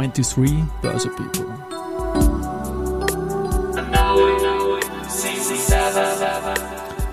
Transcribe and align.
23 0.00 0.64
Börse 0.80 1.10
People. 1.10 1.44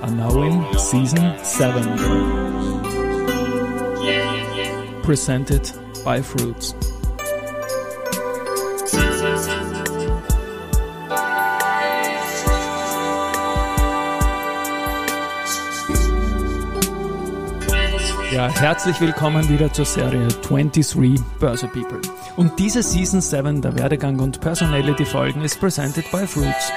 In 0.06 0.78
season 0.78 1.34
7. 1.44 1.98
Presented 5.04 5.70
by 6.06 6.22
Fruits. 6.22 6.76
Ja, 18.32 18.48
herzlich 18.50 19.02
willkommen 19.02 19.50
wieder 19.50 19.74
zur 19.74 19.84
Serie 19.84 20.28
23 20.30 21.20
Börse 21.40 21.68
People. 21.68 22.00
Und 22.38 22.60
diese 22.60 22.84
Season 22.84 23.20
7 23.20 23.64
der 23.64 23.76
Werdegang 23.76 24.20
und 24.20 24.40
Personality 24.40 25.06
Folgen 25.06 25.42
ist 25.42 25.60
presented 25.60 26.10
by 26.12 26.28
Fruits. 26.28 26.72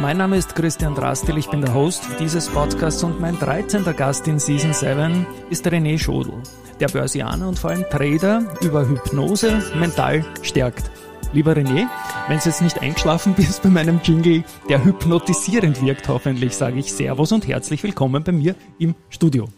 Mein 0.00 0.16
Name 0.16 0.38
ist 0.38 0.54
Christian 0.54 0.94
Drastil, 0.94 1.36
ich 1.36 1.50
bin 1.50 1.60
der 1.60 1.74
Host 1.74 2.04
dieses 2.18 2.48
Podcasts 2.48 3.04
und 3.04 3.20
mein 3.20 3.38
13. 3.38 3.84
Gast 3.96 4.26
in 4.26 4.38
Season 4.38 4.72
7 4.72 5.26
ist 5.50 5.66
René 5.66 5.98
Schodl, 5.98 6.32
der 6.80 6.88
Börsianer 6.88 7.46
und 7.46 7.58
vor 7.58 7.70
allem 7.70 7.84
Trader 7.90 8.44
über 8.62 8.88
Hypnose 8.88 9.62
mental 9.78 10.24
stärkt. 10.40 10.90
Lieber 11.34 11.52
René, 11.52 11.86
wenn 12.28 12.38
du 12.38 12.44
jetzt 12.46 12.62
nicht 12.62 12.80
eingeschlafen 12.80 13.34
bist 13.34 13.62
bei 13.62 13.68
meinem 13.68 14.00
Jingle, 14.02 14.42
der 14.70 14.82
hypnotisierend 14.82 15.82
wirkt, 15.82 16.08
hoffentlich 16.08 16.56
sage 16.56 16.78
ich 16.78 16.90
Servus 16.90 17.30
und 17.30 17.46
herzlich 17.46 17.82
willkommen 17.82 18.24
bei 18.24 18.32
mir 18.32 18.54
im 18.78 18.94
Studio. 19.10 19.48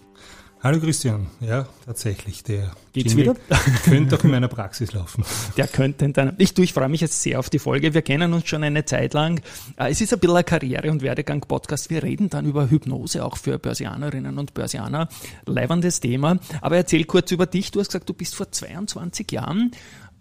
Hallo 0.67 0.81
Christian, 0.81 1.29
ja, 1.41 1.69
tatsächlich, 1.85 2.43
der 2.43 2.73
Geht's 2.93 3.15
Jingle 3.15 3.37
wieder? 3.37 3.57
könnte 3.85 4.17
auch 4.17 4.25
in 4.25 4.33
meiner 4.33 4.49
Praxis 4.49 4.93
laufen. 4.93 5.23
Der 5.57 5.69
könnte 5.69 6.05
in 6.05 6.13
deiner, 6.13 6.35
ich, 6.39 6.55
du, 6.55 6.63
ich 6.63 6.73
freue 6.73 6.89
mich 6.89 7.01
jetzt 7.01 7.23
sehr 7.23 7.39
auf 7.39 7.49
die 7.51 7.61
Folge. 7.61 7.95
Wir 7.95 8.03
kennen 8.03 8.33
uns 8.33 8.49
schon 8.49 8.65
eine 8.65 8.85
Zeit 8.85 9.15
lang. 9.15 9.41
Äh, 9.77 9.93
es 9.93 10.01
ist 10.01 10.13
ein 10.13 10.19
bisschen 10.19 10.37
ein 10.37 10.45
Karriere- 10.45 10.91
und 10.91 11.03
Werdegang-Podcast. 11.03 11.89
Wir 11.89 12.03
reden 12.03 12.31
dann 12.31 12.47
über 12.47 12.69
Hypnose, 12.69 13.25
auch 13.25 13.37
für 13.37 13.61
Börsianerinnen 13.61 14.39
und 14.39 14.55
Börsianer. 14.55 15.09
Leibendes 15.47 16.01
Thema. 16.01 16.41
Aber 16.63 16.77
erzähl 16.79 17.05
kurz 17.05 17.31
über 17.31 17.47
dich. 17.47 17.71
Du 17.71 17.79
hast 17.79 17.91
gesagt, 17.91 18.09
du 18.09 18.15
bist 18.15 18.35
vor 18.35 18.51
22 18.51 19.31
Jahren 19.31 19.71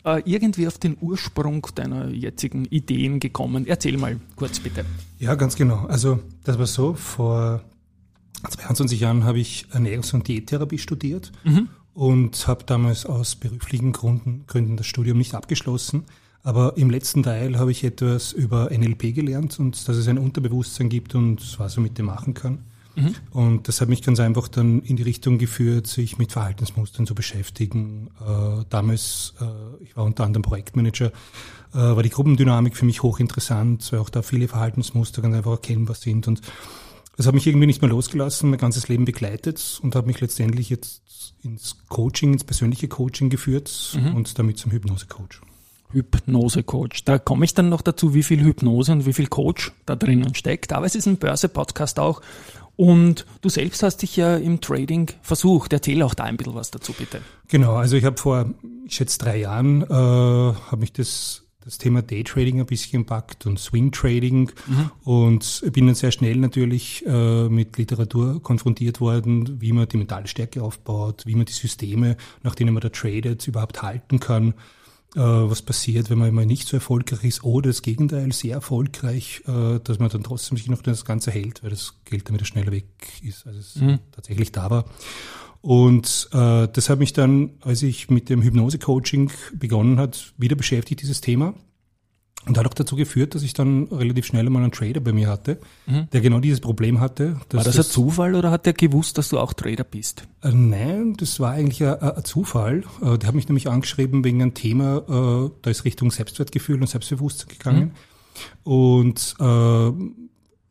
äh, 0.03 0.21
irgendwie 0.25 0.67
auf 0.67 0.77
den 0.77 0.95
Ursprung 1.01 1.65
deiner 1.73 2.09
jetzigen 2.09 2.65
Ideen 2.65 3.19
gekommen. 3.19 3.65
Erzähl 3.65 3.97
mal 3.97 4.19
kurz 4.35 4.59
bitte. 4.59 4.85
Ja, 5.17 5.33
ganz 5.33 5.55
genau. 5.55 5.87
Also 5.87 6.19
das 6.43 6.59
war 6.59 6.67
so, 6.67 6.93
vor 6.93 7.63
22 8.49 8.99
Jahren 8.99 9.23
habe 9.23 9.39
ich 9.39 9.67
Ernährungs- 9.73 10.13
und 10.13 10.27
Diättherapie 10.27 10.77
studiert 10.77 11.31
mhm. 11.43 11.69
und 11.93 12.47
habe 12.47 12.63
damals 12.65 13.05
aus 13.05 13.35
beruflichen 13.35 13.91
Gründen, 13.91 14.45
Gründen 14.47 14.77
das 14.77 14.87
Studium 14.87 15.17
nicht 15.17 15.33
abgeschlossen. 15.33 16.03
Aber 16.43 16.77
im 16.77 16.91
letzten 16.91 17.23
Teil 17.23 17.57
habe 17.57 17.71
ich 17.71 17.83
etwas 17.83 18.31
über 18.31 18.69
NLP 18.69 19.15
gelernt 19.15 19.59
und 19.59 19.87
dass 19.87 19.97
es 19.97 20.07
ein 20.07 20.19
Unterbewusstsein 20.19 20.89
gibt 20.89 21.15
und 21.15 21.59
was 21.59 21.75
man 21.75 21.83
mit 21.83 21.97
dem 21.97 22.05
machen 22.05 22.35
kann. 22.35 22.59
Mhm. 22.95 23.15
Und 23.31 23.67
das 23.67 23.81
hat 23.81 23.89
mich 23.89 24.01
ganz 24.01 24.19
einfach 24.19 24.47
dann 24.47 24.81
in 24.81 24.95
die 24.95 25.03
Richtung 25.03 25.37
geführt, 25.37 25.87
sich 25.87 26.17
mit 26.17 26.31
Verhaltensmustern 26.31 27.05
zu 27.05 27.15
beschäftigen. 27.15 28.09
Äh, 28.21 28.63
damals, 28.69 29.33
äh, 29.41 29.83
ich 29.83 29.97
war 29.97 30.05
unter 30.05 30.23
anderem 30.23 30.43
Projektmanager, 30.43 31.07
äh, 31.73 31.77
war 31.77 32.03
die 32.03 32.09
Gruppendynamik 32.09 32.77
für 32.77 32.85
mich 32.85 33.03
hochinteressant, 33.03 33.91
weil 33.91 33.99
auch 33.99 34.09
da 34.09 34.21
viele 34.21 34.47
Verhaltensmuster 34.47 35.21
ganz 35.21 35.35
einfach 35.35 35.51
erkennbar 35.51 35.95
sind. 35.95 36.27
Und 36.27 36.41
das 37.17 37.27
hat 37.27 37.33
mich 37.33 37.47
irgendwie 37.47 37.67
nicht 37.67 37.81
mehr 37.81 37.89
losgelassen, 37.89 38.49
mein 38.49 38.59
ganzes 38.59 38.87
Leben 38.87 39.05
begleitet 39.05 39.79
und 39.81 39.95
hat 39.95 40.05
mich 40.05 40.19
letztendlich 40.19 40.69
jetzt 40.69 41.01
ins 41.43 41.77
Coaching, 41.87 42.33
ins 42.33 42.43
persönliche 42.43 42.87
Coaching 42.87 43.29
geführt 43.29 43.97
mhm. 43.99 44.15
und 44.15 44.37
damit 44.37 44.57
zum 44.57 44.71
Hypnose-Coach. 44.71 45.41
Hypnose-Coach. 45.91 47.05
Da 47.05 47.19
komme 47.19 47.45
ich 47.45 47.53
dann 47.53 47.69
noch 47.69 47.81
dazu, 47.81 48.13
wie 48.13 48.23
viel 48.23 48.43
Hypnose 48.43 48.91
und 48.91 49.05
wie 49.05 49.13
viel 49.13 49.27
Coach 49.27 49.71
da 49.85 49.95
drinnen 49.95 50.35
steckt. 50.35 50.73
Aber 50.73 50.85
es 50.85 50.95
ist 50.95 51.05
ein 51.05 51.17
Börse-Podcast 51.17 51.99
auch. 51.99 52.21
Und 52.75 53.25
du 53.41 53.47
selbst 53.47 53.83
hast 53.83 54.01
dich 54.01 54.17
ja 54.17 54.35
im 54.35 54.59
Trading 54.59 55.09
versucht. 55.21 55.71
Erzähl 55.71 56.01
auch 56.01 56.13
da 56.13 56.25
ein 56.25 56.35
bisschen 56.35 56.55
was 56.55 56.71
dazu, 56.71 56.91
bitte. 56.91 57.21
Genau, 57.47 57.75
also 57.75 57.95
ich 57.95 58.03
habe 58.03 58.17
vor, 58.17 58.53
ich 58.85 58.95
schätze, 58.95 59.19
drei 59.19 59.37
Jahren, 59.37 59.83
äh, 59.83 59.85
habe 59.93 60.77
mich 60.77 60.91
das 60.91 61.44
das 61.65 61.79
Thema 61.79 62.03
Daytrading 62.03 62.59
ein 62.59 62.67
bisschen 62.67 63.05
packt 63.05 63.47
und 63.47 63.59
Swing 63.59 63.91
Trading 63.91 64.51
mhm. 64.67 64.91
und 65.03 65.63
bin 65.73 65.87
dann 65.87 65.95
sehr 65.95 66.11
schnell 66.11 66.37
natürlich 66.37 67.03
äh, 67.07 67.49
mit 67.49 67.77
Literatur 67.77 68.41
konfrontiert 68.41 69.01
worden, 69.01 69.59
wie 69.59 69.73
man 69.73 69.87
die 69.87 69.97
Metallstärke 69.97 70.61
aufbaut, 70.61 71.23
wie 71.25 71.33
man 71.33 71.45
die 71.45 71.53
Systeme, 71.53 72.17
nach 72.43 72.53
denen 72.53 72.73
man 72.73 72.81
da 72.81 72.89
tradet, 72.89 73.47
überhaupt 73.47 73.81
halten 73.81 74.19
kann, 74.19 74.53
äh, 75.15 75.19
was 75.21 75.63
passiert, 75.63 76.11
wenn 76.11 76.19
man 76.19 76.29
immer 76.29 76.45
nicht 76.45 76.67
so 76.67 76.77
erfolgreich 76.77 77.23
ist 77.23 77.43
oder 77.43 77.69
das 77.69 77.81
Gegenteil, 77.81 78.31
sehr 78.31 78.53
erfolgreich, 78.53 79.41
äh, 79.47 79.79
dass 79.83 79.97
man 79.97 80.09
dann 80.09 80.23
trotzdem 80.23 80.57
sich 80.57 80.69
noch 80.69 80.83
das 80.83 81.03
Ganze 81.03 81.31
hält, 81.31 81.63
weil 81.63 81.71
das 81.71 81.95
Geld 82.05 82.27
dann 82.27 82.35
wieder 82.35 82.45
schneller 82.45 82.71
weg 82.71 82.85
ist, 83.23 83.47
als 83.47 83.55
es 83.57 83.75
mhm. 83.77 83.99
tatsächlich 84.11 84.51
da 84.51 84.69
war. 84.69 84.85
Und 85.65 86.29
äh, 86.31 86.67
das 86.71 86.91
hat 86.91 86.99
mich 86.99 87.13
dann, 87.13 87.49
als 87.61 87.81
ich 87.81 88.11
mit 88.11 88.29
dem 88.29 88.43
Hypnose-Coaching 88.43 89.31
begonnen 89.55 89.97
hat, 89.97 90.31
wieder 90.37 90.55
beschäftigt, 90.55 91.01
dieses 91.01 91.21
Thema. 91.21 91.55
Und 92.45 92.59
hat 92.59 92.67
auch 92.67 92.75
dazu 92.75 92.95
geführt, 92.95 93.33
dass 93.33 93.41
ich 93.41 93.55
dann 93.55 93.85
relativ 93.85 94.27
schnell 94.27 94.47
mal 94.51 94.61
einen 94.61 94.71
Trader 94.71 94.99
bei 94.99 95.11
mir 95.11 95.27
hatte, 95.27 95.59
mhm. 95.87 96.07
der 96.13 96.21
genau 96.21 96.39
dieses 96.39 96.59
Problem 96.59 96.99
hatte. 96.99 97.37
war 97.49 97.63
das, 97.63 97.77
das 97.77 97.87
ein 97.87 97.91
Zufall 97.91 98.35
oder 98.35 98.51
hat 98.51 98.67
der 98.67 98.73
gewusst, 98.73 99.17
dass 99.17 99.29
du 99.29 99.39
auch 99.39 99.53
Trader 99.53 99.83
bist? 99.83 100.27
Äh, 100.43 100.51
nein, 100.51 101.15
das 101.17 101.39
war 101.39 101.53
eigentlich 101.53 101.83
ein, 101.83 101.99
ein 101.99 102.23
Zufall. 102.23 102.83
Äh, 103.01 103.17
der 103.17 103.29
hat 103.29 103.33
mich 103.33 103.49
nämlich 103.49 103.67
angeschrieben 103.67 104.23
wegen 104.23 104.43
einem 104.43 104.53
Thema, 104.53 104.97
äh, 104.97 105.49
da 105.63 105.69
ist 105.71 105.83
Richtung 105.83 106.11
Selbstwertgefühl 106.11 106.79
und 106.79 106.87
Selbstbewusstsein 106.87 107.49
gegangen. 107.49 107.93
Mhm. 108.65 108.71
Und 108.71 109.35
äh, 109.39 109.91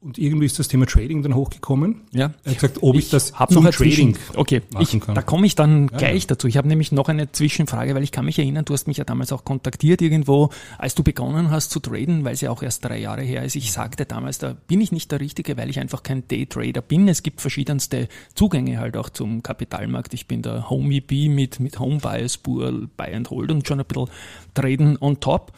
und 0.04 0.18
irgendwie 0.18 0.44
ist 0.44 0.58
das 0.58 0.68
Thema 0.68 0.84
Trading 0.84 1.22
dann 1.22 1.34
hochgekommen. 1.34 2.02
Ja. 2.12 2.34
Er 2.44 2.50
hat 2.50 2.60
gesagt, 2.60 2.82
ob 2.82 2.94
ich, 2.94 3.06
ich 3.06 3.10
das 3.10 3.32
hab 3.32 3.50
noch 3.50 3.68
Trading 3.70 4.16
okay, 4.36 4.60
kann. 5.00 5.14
Da 5.14 5.22
komme 5.22 5.46
ich 5.46 5.54
dann 5.54 5.88
ja, 5.88 5.96
gleich 5.96 6.24
ja. 6.24 6.28
dazu. 6.28 6.46
Ich 6.46 6.58
habe 6.58 6.68
nämlich 6.68 6.92
noch 6.92 7.08
eine 7.08 7.32
Zwischenfrage, 7.32 7.94
weil 7.94 8.02
ich 8.02 8.12
kann 8.12 8.26
mich 8.26 8.38
erinnern, 8.38 8.66
du 8.66 8.74
hast 8.74 8.86
mich 8.86 8.98
ja 8.98 9.04
damals 9.04 9.32
auch 9.32 9.44
kontaktiert 9.44 10.02
irgendwo, 10.02 10.50
als 10.76 10.94
du 10.94 11.02
begonnen 11.02 11.50
hast 11.50 11.70
zu 11.70 11.80
traden, 11.80 12.22
weil 12.22 12.34
es 12.34 12.42
ja 12.42 12.50
auch 12.50 12.62
erst 12.62 12.84
drei 12.84 12.98
Jahre 12.98 13.22
her 13.22 13.44
ist. 13.44 13.56
Ich 13.56 13.72
sagte 13.72 14.04
damals, 14.04 14.36
da 14.36 14.54
bin 14.66 14.82
ich 14.82 14.92
nicht 14.92 15.10
der 15.10 15.20
Richtige, 15.20 15.56
weil 15.56 15.70
ich 15.70 15.80
einfach 15.80 16.02
kein 16.02 16.28
Daytrader 16.28 16.82
bin. 16.82 17.08
Es 17.08 17.22
gibt 17.22 17.40
verschiedenste 17.40 18.08
Zugänge 18.34 18.78
halt 18.78 18.98
auch 18.98 19.08
zum 19.08 19.42
Kapitalmarkt. 19.42 20.12
Ich 20.12 20.28
bin 20.28 20.42
der 20.42 20.68
Home 20.68 20.94
EP 20.96 21.30
mit, 21.30 21.60
mit 21.60 21.78
Home 21.78 21.98
Bias, 21.98 22.36
Bull, 22.36 22.88
Buy 22.94 23.14
and 23.14 23.30
Hold 23.30 23.50
und 23.50 23.66
schon 23.66 23.80
ein 23.80 23.86
bisschen 23.86 24.10
Traden 24.52 24.98
on 25.00 25.18
top 25.20 25.52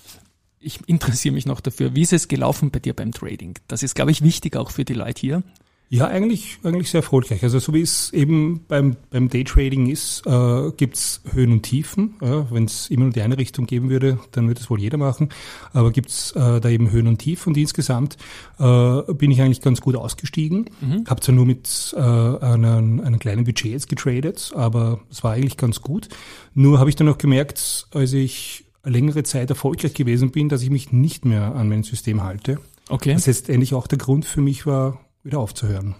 ich 0.66 0.80
interessiere 0.88 1.34
mich 1.34 1.46
noch 1.46 1.60
dafür. 1.60 1.94
Wie 1.94 2.02
ist 2.02 2.12
es 2.12 2.28
gelaufen 2.28 2.70
bei 2.70 2.80
dir 2.80 2.94
beim 2.94 3.12
Trading? 3.12 3.54
Das 3.68 3.82
ist, 3.82 3.94
glaube 3.94 4.10
ich, 4.10 4.22
wichtig 4.22 4.56
auch 4.56 4.70
für 4.70 4.84
die 4.84 4.94
Leute 4.94 5.20
hier. 5.20 5.42
Ja, 5.88 6.08
eigentlich, 6.08 6.58
eigentlich 6.64 6.90
sehr 6.90 6.98
erfolgreich. 6.98 7.44
Also 7.44 7.60
so 7.60 7.72
wie 7.72 7.80
es 7.80 8.12
eben 8.12 8.64
beim, 8.66 8.96
beim 9.10 9.28
Daytrading 9.28 9.86
ist, 9.86 10.26
äh, 10.26 10.72
gibt's 10.76 11.20
Höhen 11.32 11.52
und 11.52 11.62
Tiefen. 11.62 12.16
Ja, 12.20 12.50
Wenn 12.50 12.64
es 12.64 12.90
immer 12.90 13.04
nur 13.04 13.12
die 13.12 13.22
eine 13.22 13.38
Richtung 13.38 13.66
geben 13.66 13.88
würde, 13.88 14.18
dann 14.32 14.48
würde 14.48 14.60
es 14.60 14.68
wohl 14.68 14.80
jeder 14.80 14.98
machen. 14.98 15.28
Aber 15.72 15.92
gibt's 15.92 16.32
äh, 16.32 16.60
da 16.60 16.68
eben 16.68 16.90
Höhen 16.90 17.06
und 17.06 17.18
Tiefen 17.18 17.50
und 17.50 17.56
insgesamt 17.56 18.16
äh, 18.58 19.12
bin 19.12 19.30
ich 19.30 19.40
eigentlich 19.40 19.60
ganz 19.60 19.80
gut 19.80 19.94
ausgestiegen. 19.94 20.70
Mhm. 20.80 21.04
Habe 21.06 21.20
zwar 21.20 21.36
nur 21.36 21.46
mit 21.46 21.94
äh, 21.96 22.00
einem, 22.00 23.00
einem 23.00 23.20
kleinen 23.20 23.44
Budget 23.44 23.70
jetzt 23.70 23.88
getradet, 23.88 24.50
aber 24.56 24.98
es 25.08 25.22
war 25.22 25.34
eigentlich 25.34 25.56
ganz 25.56 25.82
gut. 25.82 26.08
Nur 26.52 26.80
habe 26.80 26.90
ich 26.90 26.96
dann 26.96 27.08
auch 27.08 27.18
gemerkt, 27.18 27.86
als 27.92 28.12
ich 28.12 28.65
längere 28.88 29.22
Zeit 29.22 29.50
erfolgreich 29.50 29.94
gewesen 29.94 30.30
bin, 30.30 30.48
dass 30.48 30.62
ich 30.62 30.70
mich 30.70 30.92
nicht 30.92 31.24
mehr 31.24 31.54
an 31.54 31.68
mein 31.68 31.82
System 31.82 32.22
halte. 32.22 32.58
Okay. 32.88 33.14
Was 33.14 33.26
letztendlich 33.26 33.74
auch 33.74 33.86
der 33.86 33.98
Grund 33.98 34.24
für 34.24 34.40
mich 34.40 34.66
war, 34.66 35.00
wieder 35.22 35.38
aufzuhören. 35.38 35.96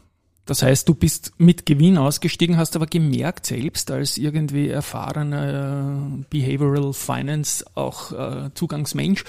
Das 0.47 0.63
heißt, 0.63 0.89
du 0.89 0.95
bist 0.95 1.33
mit 1.39 1.67
Gewinn 1.67 1.99
ausgestiegen, 1.99 2.57
hast 2.57 2.77
aber 2.77 2.87
gemerkt 2.87 3.47
selbst 3.47 3.91
als 3.91 4.17
irgendwie 4.17 4.69
erfahrener 4.69 6.25
Behavioral 6.31 6.93
Finance 6.93 7.65
auch 7.75 8.13
äh, 8.13 8.51
Zugangsmensch, 8.55 9.25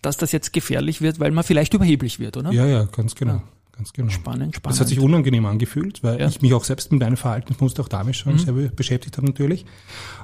dass 0.00 0.16
das 0.16 0.32
jetzt 0.32 0.54
gefährlich 0.54 1.02
wird, 1.02 1.20
weil 1.20 1.30
man 1.30 1.44
vielleicht 1.44 1.74
überheblich 1.74 2.18
wird, 2.18 2.38
oder? 2.38 2.52
Ja, 2.52 2.66
ja, 2.66 2.84
ganz 2.84 3.14
genau. 3.14 3.34
Ja. 3.34 3.42
Ganz 3.82 3.92
genau. 3.92 4.10
Spannend, 4.10 4.54
spannend. 4.54 4.76
Das 4.76 4.80
hat 4.80 4.86
sich 4.86 5.00
unangenehm 5.00 5.44
angefühlt, 5.44 6.04
weil 6.04 6.20
ja. 6.20 6.28
ich 6.28 6.40
mich 6.40 6.54
auch 6.54 6.62
selbst 6.62 6.92
mit 6.92 7.00
meinem 7.00 7.16
Verhaltensmuster 7.16 7.82
auch 7.82 7.88
damit 7.88 8.14
schon 8.14 8.34
mhm. 8.34 8.38
sehr 8.38 8.52
beschäftigt 8.52 9.16
habe 9.16 9.26
natürlich. 9.26 9.66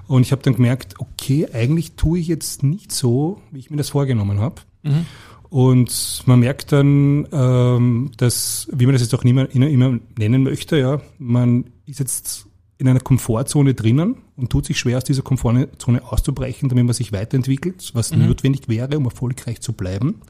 Und 0.06 0.22
ich 0.22 0.31
habe 0.31 0.43
dann 0.43 0.55
gemerkt, 0.55 0.94
okay, 1.00 1.49
eigentlich 1.52 1.96
tue 1.96 2.20
ich 2.20 2.28
jetzt 2.28 2.62
nicht 2.62 2.93
so, 2.93 3.43
wie 3.50 3.58
ich 3.58 3.70
mir 3.70 3.76
das 3.76 3.88
vorgenommen 3.88 4.38
habe. 4.38 4.62
Mhm. 4.84 5.06
Und 5.50 6.22
man 6.26 6.38
merkt 6.38 6.70
dann, 6.70 7.26
ähm, 7.32 8.12
dass, 8.16 8.69
wie 8.72 8.87
man 8.87 8.93
das 8.93 9.02
jetzt 9.02 9.14
auch 9.14 9.25
immer, 9.25 9.50
immer 9.52 9.99
nennen 10.16 10.44
möchte, 10.44 10.78
ja, 10.78 11.00
man 11.19 11.64
ist 11.84 11.99
jetzt 11.99 12.46
in 12.76 12.87
einer 12.87 13.00
Komfortzone 13.00 13.75
drinnen 13.75 14.19
und 14.37 14.50
tut 14.50 14.66
sich 14.66 14.78
schwer, 14.78 14.99
aus 14.99 15.05
dieser 15.05 15.22
Komfortzone 15.22 16.05
auszubrechen, 16.05 16.69
damit 16.69 16.84
man 16.84 16.94
sich 16.94 17.12
weiterentwickelt, 17.12 17.90
was 17.94 18.14
mhm. 18.14 18.26
notwendig 18.26 18.69
wäre, 18.69 18.96
um 18.96 19.05
erfolgreich 19.06 19.60
zu 19.60 19.72
bleiben. 19.72 20.20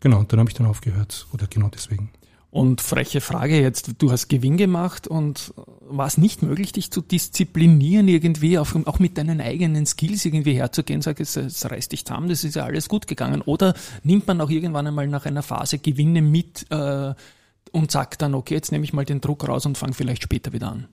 Genau, 0.00 0.20
und 0.20 0.32
dann 0.32 0.40
habe 0.40 0.50
ich 0.50 0.54
dann 0.54 0.66
aufgehört. 0.66 1.26
Oder 1.32 1.46
genau 1.46 1.68
deswegen. 1.68 2.10
Und 2.50 2.80
freche 2.80 3.20
Frage 3.20 3.60
jetzt, 3.60 3.96
du 3.98 4.10
hast 4.10 4.28
Gewinn 4.28 4.56
gemacht 4.56 5.06
und 5.06 5.52
war 5.80 6.06
es 6.06 6.16
nicht 6.16 6.42
möglich, 6.42 6.72
dich 6.72 6.90
zu 6.90 7.02
disziplinieren 7.02 8.08
irgendwie, 8.08 8.58
auch, 8.58 8.68
auch 8.86 8.98
mit 8.98 9.18
deinen 9.18 9.42
eigenen 9.42 9.84
Skills 9.84 10.24
irgendwie 10.24 10.54
herzugehen, 10.54 11.02
sag 11.02 11.20
es, 11.20 11.36
es 11.36 11.70
reißt 11.70 11.92
dich 11.92 12.06
zusammen, 12.06 12.30
das 12.30 12.44
ist 12.44 12.56
ja 12.56 12.64
alles 12.64 12.88
gut 12.88 13.06
gegangen. 13.06 13.42
Oder 13.42 13.74
nimmt 14.02 14.26
man 14.26 14.40
auch 14.40 14.48
irgendwann 14.48 14.86
einmal 14.86 15.08
nach 15.08 15.26
einer 15.26 15.42
Phase 15.42 15.78
Gewinne 15.78 16.22
mit 16.22 16.64
äh, 16.70 17.12
und 17.72 17.90
sagt 17.90 18.22
dann, 18.22 18.34
okay, 18.34 18.54
jetzt 18.54 18.72
nehme 18.72 18.84
ich 18.84 18.94
mal 18.94 19.04
den 19.04 19.20
Druck 19.20 19.46
raus 19.46 19.66
und 19.66 19.76
fange 19.76 19.92
vielleicht 19.92 20.22
später 20.22 20.54
wieder 20.54 20.72
an? 20.72 20.88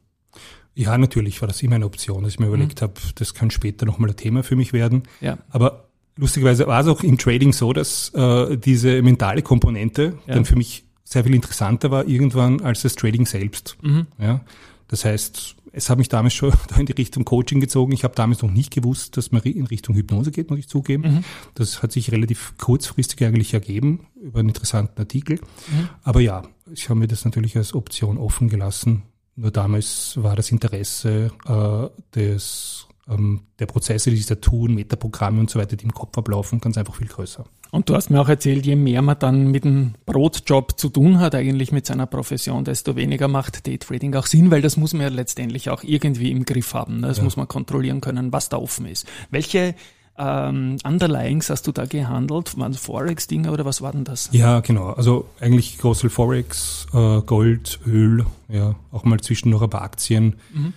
Ja, 0.73 0.97
natürlich 0.97 1.39
war 1.41 1.47
das 1.47 1.63
immer 1.63 1.75
eine 1.75 1.85
Option, 1.85 2.23
dass 2.23 2.33
ich 2.33 2.39
mir 2.39 2.47
überlegt 2.47 2.81
mhm. 2.81 2.83
habe, 2.83 2.93
das 3.15 3.33
kann 3.33 3.49
später 3.49 3.85
nochmal 3.85 4.09
ein 4.09 4.17
Thema 4.17 4.43
für 4.43 4.57
mich 4.57 4.73
werden. 4.73 5.03
Ja. 5.21 5.37
Aber 5.49 5.87
lustigerweise 6.17 6.67
war 6.67 6.81
es 6.81 6.87
auch 6.87 7.01
im 7.01 7.17
Trading 7.17 7.53
so, 7.53 7.71
dass 7.71 8.09
äh, 8.13 8.57
diese 8.57 9.01
mentale 9.01 9.41
Komponente 9.41 10.17
ja. 10.27 10.33
dann 10.33 10.43
für 10.43 10.57
mich 10.57 10.84
sehr 11.05 11.23
viel 11.23 11.35
interessanter 11.35 11.91
war 11.91 12.07
irgendwann 12.07 12.61
als 12.61 12.81
das 12.81 12.95
Trading 12.95 13.25
selbst. 13.25 13.77
Mhm. 13.81 14.07
Ja, 14.19 14.41
das 14.87 15.05
heißt, 15.05 15.55
es 15.71 15.89
hat 15.89 15.97
mich 15.97 16.09
damals 16.09 16.33
schon 16.33 16.51
in 16.77 16.85
die 16.85 16.93
Richtung 16.93 17.23
Coaching 17.23 17.59
gezogen. 17.59 17.93
Ich 17.93 18.03
habe 18.03 18.15
damals 18.15 18.41
noch 18.41 18.51
nicht 18.51 18.73
gewusst, 18.73 19.15
dass 19.15 19.31
man 19.31 19.41
in 19.43 19.67
Richtung 19.67 19.95
Hypnose 19.95 20.31
geht, 20.31 20.49
muss 20.49 20.59
ich 20.59 20.67
zugeben. 20.67 21.03
Mhm. 21.03 21.23
Das 21.53 21.83
hat 21.83 21.91
sich 21.91 22.11
relativ 22.11 22.55
kurzfristig 22.57 23.23
eigentlich 23.23 23.53
ergeben 23.53 24.07
über 24.21 24.39
einen 24.39 24.49
interessanten 24.49 24.99
Artikel. 24.99 25.37
Mhm. 25.37 25.89
Aber 26.03 26.21
ja, 26.21 26.43
ich 26.73 26.89
habe 26.89 26.99
mir 26.99 27.07
das 27.07 27.23
natürlich 27.23 27.55
als 27.55 27.73
Option 27.73 28.17
offen 28.17 28.49
gelassen. 28.49 29.03
Nur 29.35 29.51
damals 29.51 30.13
war 30.21 30.35
das 30.35 30.51
Interesse 30.51 31.31
äh, 31.45 32.17
des 32.17 32.87
ähm, 33.07 33.41
der 33.59 33.67
Prozesse, 33.67 34.09
die 34.09 34.17
sich 34.17 34.25
da 34.25 34.35
tun, 34.35 34.73
Metaprogramme 34.73 35.39
und 35.39 35.49
so 35.49 35.59
weiter, 35.59 35.75
die 35.75 35.85
im 35.85 35.93
Kopf 35.93 36.17
ablaufen, 36.17 36.59
ganz 36.59 36.77
einfach 36.77 36.95
viel 36.95 37.07
größer. 37.07 37.45
Und 37.75 37.89
du 37.89 37.95
hast 37.95 38.09
mir 38.09 38.21
auch 38.21 38.29
erzählt, 38.29 38.65
je 38.65 38.77
mehr 38.77 39.01
man 39.01 39.19
dann 39.19 39.51
mit 39.51 39.65
dem 39.65 39.95
Brotjob 40.05 40.79
zu 40.79 40.87
tun 40.87 41.19
hat, 41.19 41.35
eigentlich 41.35 41.73
mit 41.73 41.85
seiner 41.85 42.05
Profession, 42.05 42.63
desto 42.63 42.95
weniger 42.95 43.27
macht 43.27 43.67
Daytrading 43.67 44.15
auch 44.15 44.27
Sinn, 44.27 44.49
weil 44.49 44.61
das 44.61 44.77
muss 44.77 44.93
man 44.93 45.01
ja 45.01 45.09
letztendlich 45.09 45.69
auch 45.69 45.83
irgendwie 45.83 46.31
im 46.31 46.45
Griff 46.45 46.73
haben. 46.73 47.01
Ne? 47.01 47.07
Das 47.07 47.17
ja. 47.17 47.23
muss 47.25 47.35
man 47.35 47.49
kontrollieren 47.49 47.99
können, 47.99 48.31
was 48.31 48.47
da 48.47 48.55
offen 48.57 48.85
ist. 48.85 49.05
Welche 49.29 49.75
ähm, 50.17 50.77
Underlyings 50.85 51.49
hast 51.49 51.67
du 51.67 51.73
da 51.73 51.85
gehandelt? 51.85 52.57
Waren 52.57 52.73
Forex-Dinge 52.73 53.51
oder 53.51 53.65
was 53.65 53.81
war 53.81 53.91
denn 53.91 54.05
das? 54.05 54.29
Ja, 54.31 54.61
genau. 54.61 54.91
Also 54.91 55.27
eigentlich 55.41 55.77
große 55.77 56.09
Forex, 56.09 56.87
äh, 56.93 57.19
Gold, 57.23 57.81
Öl, 57.85 58.25
ja, 58.47 58.75
auch 58.93 59.03
mal 59.03 59.19
zwischendurch 59.19 59.63
ein 59.63 59.69
paar 59.69 59.81
Aktien. 59.81 60.37
Mhm. 60.53 60.73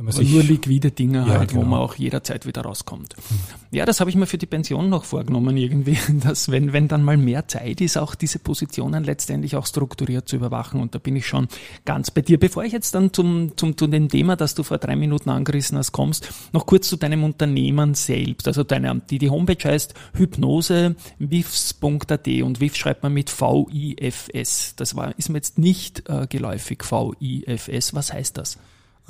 Aber 0.00 0.12
nur 0.22 0.42
liquide 0.42 0.90
Dinge 0.92 1.18
ja, 1.18 1.38
halt, 1.38 1.50
genau. 1.50 1.60
wo 1.60 1.66
man 1.66 1.80
auch 1.80 1.96
jederzeit 1.96 2.46
wieder 2.46 2.62
rauskommt. 2.62 3.14
Mhm. 3.18 3.38
Ja, 3.70 3.84
das 3.84 4.00
habe 4.00 4.08
ich 4.08 4.16
mir 4.16 4.24
für 4.24 4.38
die 4.38 4.46
Pension 4.46 4.88
noch 4.88 5.04
vorgenommen 5.04 5.58
irgendwie, 5.58 5.98
dass 6.24 6.50
wenn, 6.50 6.72
wenn 6.72 6.88
dann 6.88 7.04
mal 7.04 7.18
mehr 7.18 7.46
Zeit 7.48 7.82
ist, 7.82 7.98
auch 7.98 8.14
diese 8.14 8.38
Positionen 8.38 9.04
letztendlich 9.04 9.56
auch 9.56 9.66
strukturiert 9.66 10.26
zu 10.26 10.36
überwachen. 10.36 10.80
Und 10.80 10.94
da 10.94 10.98
bin 10.98 11.16
ich 11.16 11.26
schon 11.26 11.48
ganz 11.84 12.10
bei 12.10 12.22
dir. 12.22 12.40
Bevor 12.40 12.64
ich 12.64 12.72
jetzt 12.72 12.94
dann 12.94 13.12
zum, 13.12 13.58
zum, 13.58 13.76
zu 13.76 13.88
dem 13.88 14.08
Thema, 14.08 14.36
das 14.36 14.54
du 14.54 14.62
vor 14.62 14.78
drei 14.78 14.96
Minuten 14.96 15.28
angerissen 15.28 15.76
hast, 15.76 15.92
kommst, 15.92 16.32
noch 16.54 16.64
kurz 16.64 16.88
zu 16.88 16.96
deinem 16.96 17.22
Unternehmen 17.22 17.92
selbst. 17.92 18.48
Also 18.48 18.64
deine, 18.64 19.02
die, 19.10 19.18
die 19.18 19.28
Homepage 19.28 19.68
heißt 19.68 19.92
hypnosewifs.at 20.14 22.26
und 22.26 22.60
WIF 22.60 22.74
schreibt 22.74 23.02
man 23.02 23.12
mit 23.12 23.28
V-I-F-S. 23.28 24.76
Das 24.76 24.96
war, 24.96 25.12
ist 25.18 25.28
mir 25.28 25.36
jetzt 25.36 25.58
nicht 25.58 26.08
äh, 26.08 26.26
geläufig, 26.26 26.84
V-I-F-S. 26.84 27.94
Was 27.94 28.14
heißt 28.14 28.38
das? 28.38 28.56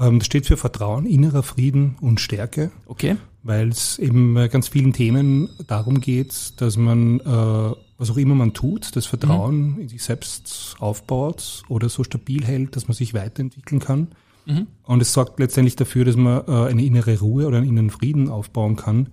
Ähm, 0.01 0.19
das 0.19 0.27
steht 0.27 0.47
für 0.47 0.57
Vertrauen, 0.57 1.07
innerer 1.07 1.43
Frieden 1.43 1.97
und 2.01 2.21
Stärke. 2.21 2.73
Okay. 2.87 3.17
Weil 3.43 3.69
es 3.69 3.99
eben 3.99 4.35
bei 4.35 4.49
ganz 4.49 4.69
vielen 4.69 4.93
Themen 4.93 5.49
darum 5.67 6.01
geht, 6.01 6.61
dass 6.61 6.77
man, 6.77 7.21
äh, 7.21 7.75
was 7.99 8.11
auch 8.11 8.17
immer 8.17 8.35
man 8.35 8.53
tut, 8.55 8.97
das 8.97 9.07
Vertrauen 9.07 9.75
mhm. 9.75 9.81
in 9.83 9.89
sich 9.89 10.03
selbst 10.03 10.77
aufbaut 10.79 11.63
oder 11.69 11.89
so 11.89 12.03
stabil 12.03 12.45
hält, 12.45 12.77
dass 12.77 12.89
man 12.89 12.95
sich 12.95 13.15
weiterentwickeln 13.15 13.81
kann. 13.81 14.09
Mhm. 14.47 14.67
Und 14.85 15.03
es 15.03 15.13
sorgt 15.13 15.39
letztendlich 15.39 15.77
dafür, 15.77 16.05
dass 16.05 16.17
man 16.17 16.43
äh, 16.47 16.69
eine 16.69 16.85
innere 16.85 17.19
Ruhe 17.19 17.47
oder 17.47 17.59
einen 17.59 17.69
inneren 17.69 17.91
Frieden 17.91 18.29
aufbauen 18.29 18.77
kann 18.77 19.11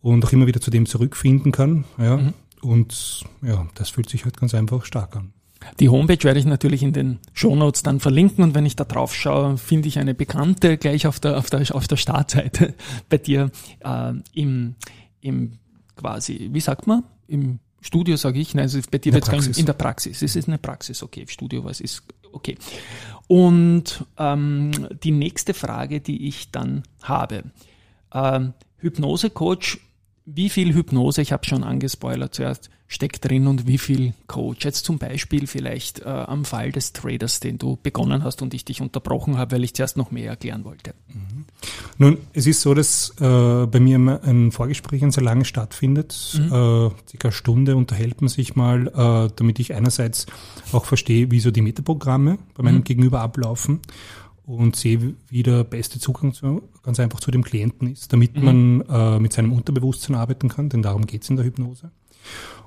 und 0.00 0.24
auch 0.24 0.32
immer 0.32 0.46
wieder 0.46 0.60
zu 0.60 0.70
dem 0.70 0.86
zurückfinden 0.86 1.52
kann. 1.52 1.84
Ja. 1.96 2.16
Mhm. 2.16 2.34
Und 2.60 3.24
ja, 3.42 3.68
das 3.74 3.90
fühlt 3.90 4.08
sich 4.08 4.24
halt 4.24 4.36
ganz 4.36 4.54
einfach 4.54 4.84
stark 4.84 5.16
an. 5.16 5.32
Die 5.80 5.88
Homepage 5.88 6.22
werde 6.22 6.40
ich 6.40 6.46
natürlich 6.46 6.82
in 6.82 6.92
den 6.92 7.18
Shownotes 7.32 7.82
dann 7.82 8.00
verlinken 8.00 8.44
und 8.44 8.54
wenn 8.54 8.66
ich 8.66 8.76
da 8.76 8.84
drauf 8.84 9.14
schaue, 9.14 9.56
finde 9.56 9.88
ich 9.88 9.98
eine 9.98 10.14
Bekannte 10.14 10.78
gleich 10.78 11.06
auf 11.06 11.20
der, 11.20 11.38
auf 11.38 11.50
der, 11.50 11.74
auf 11.74 11.88
der 11.88 11.96
Startseite 11.96 12.74
bei 13.08 13.18
dir 13.18 13.50
äh, 13.80 14.12
im, 14.32 14.74
im 15.20 15.58
quasi, 15.96 16.48
wie 16.52 16.60
sagt 16.60 16.86
man, 16.86 17.04
im 17.26 17.60
Studio 17.80 18.16
sage 18.16 18.40
ich, 18.40 18.54
nein, 18.54 18.64
also 18.64 18.80
bei 18.90 18.98
dir 18.98 19.14
in 19.14 19.20
der, 19.20 19.58
in 19.58 19.66
der 19.66 19.72
Praxis. 19.72 20.22
Es 20.22 20.34
ist 20.34 20.48
eine 20.48 20.58
Praxis, 20.58 21.02
okay. 21.02 21.26
Studio, 21.28 21.64
was 21.64 21.80
ist, 21.80 22.02
okay. 22.32 22.56
Und 23.28 24.04
ähm, 24.16 24.72
die 25.02 25.12
nächste 25.12 25.54
Frage, 25.54 26.00
die 26.00 26.26
ich 26.26 26.50
dann 26.50 26.82
habe, 27.02 27.44
ähm, 28.12 28.54
Hypnose-Coach, 28.78 29.78
wie 30.34 30.50
viel 30.50 30.74
Hypnose, 30.74 31.22
ich 31.22 31.32
habe 31.32 31.46
schon 31.46 31.64
angespoilert 31.64 32.34
zuerst, 32.34 32.70
steckt 32.86 33.28
drin 33.28 33.46
und 33.46 33.66
wie 33.66 33.78
viel 33.78 34.14
Coach. 34.26 34.64
Jetzt 34.64 34.84
zum 34.84 34.98
Beispiel 34.98 35.46
vielleicht 35.46 36.00
äh, 36.00 36.08
am 36.08 36.44
Fall 36.44 36.72
des 36.72 36.92
Traders, 36.92 37.40
den 37.40 37.58
du 37.58 37.78
begonnen 37.82 38.24
hast 38.24 38.40
und 38.40 38.54
ich 38.54 38.64
dich 38.64 38.80
unterbrochen 38.80 39.36
habe, 39.36 39.56
weil 39.56 39.64
ich 39.64 39.74
zuerst 39.74 39.96
noch 39.96 40.10
mehr 40.10 40.30
erklären 40.30 40.64
wollte. 40.64 40.94
Mhm. 41.08 41.44
Nun, 41.98 42.18
es 42.32 42.46
ist 42.46 42.62
so, 42.62 42.74
dass 42.74 43.10
äh, 43.20 43.66
bei 43.66 43.80
mir 43.80 44.20
ein 44.22 44.52
Vorgespräch 44.52 45.02
sehr 45.08 45.22
lange 45.22 45.44
stattfindet. 45.44 46.38
Mhm. 46.38 46.46
Äh, 46.46 46.90
circa 47.08 47.28
eine 47.28 47.32
Stunde 47.32 47.76
unterhält 47.76 48.20
man 48.20 48.28
sich 48.28 48.56
mal, 48.56 48.88
äh, 48.88 49.32
damit 49.36 49.58
ich 49.58 49.74
einerseits 49.74 50.26
auch 50.72 50.84
verstehe, 50.84 51.30
wie 51.30 51.40
so 51.40 51.50
die 51.50 51.62
Metaprogramme 51.62 52.38
bei 52.54 52.62
meinem 52.62 52.78
mhm. 52.78 52.84
Gegenüber 52.84 53.20
ablaufen 53.20 53.80
und 54.48 54.76
sehe, 54.76 55.14
wie 55.28 55.42
der 55.42 55.62
beste 55.62 56.00
Zugang 56.00 56.32
zu, 56.32 56.62
ganz 56.82 56.98
einfach 56.98 57.20
zu 57.20 57.30
dem 57.30 57.44
Klienten 57.44 57.92
ist, 57.92 58.12
damit 58.12 58.34
mhm. 58.34 58.44
man 58.44 58.80
äh, 58.88 59.20
mit 59.20 59.34
seinem 59.34 59.52
Unterbewusstsein 59.52 60.16
arbeiten 60.16 60.48
kann, 60.48 60.70
denn 60.70 60.82
darum 60.82 61.06
geht 61.06 61.22
es 61.22 61.30
in 61.30 61.36
der 61.36 61.44
Hypnose. 61.44 61.90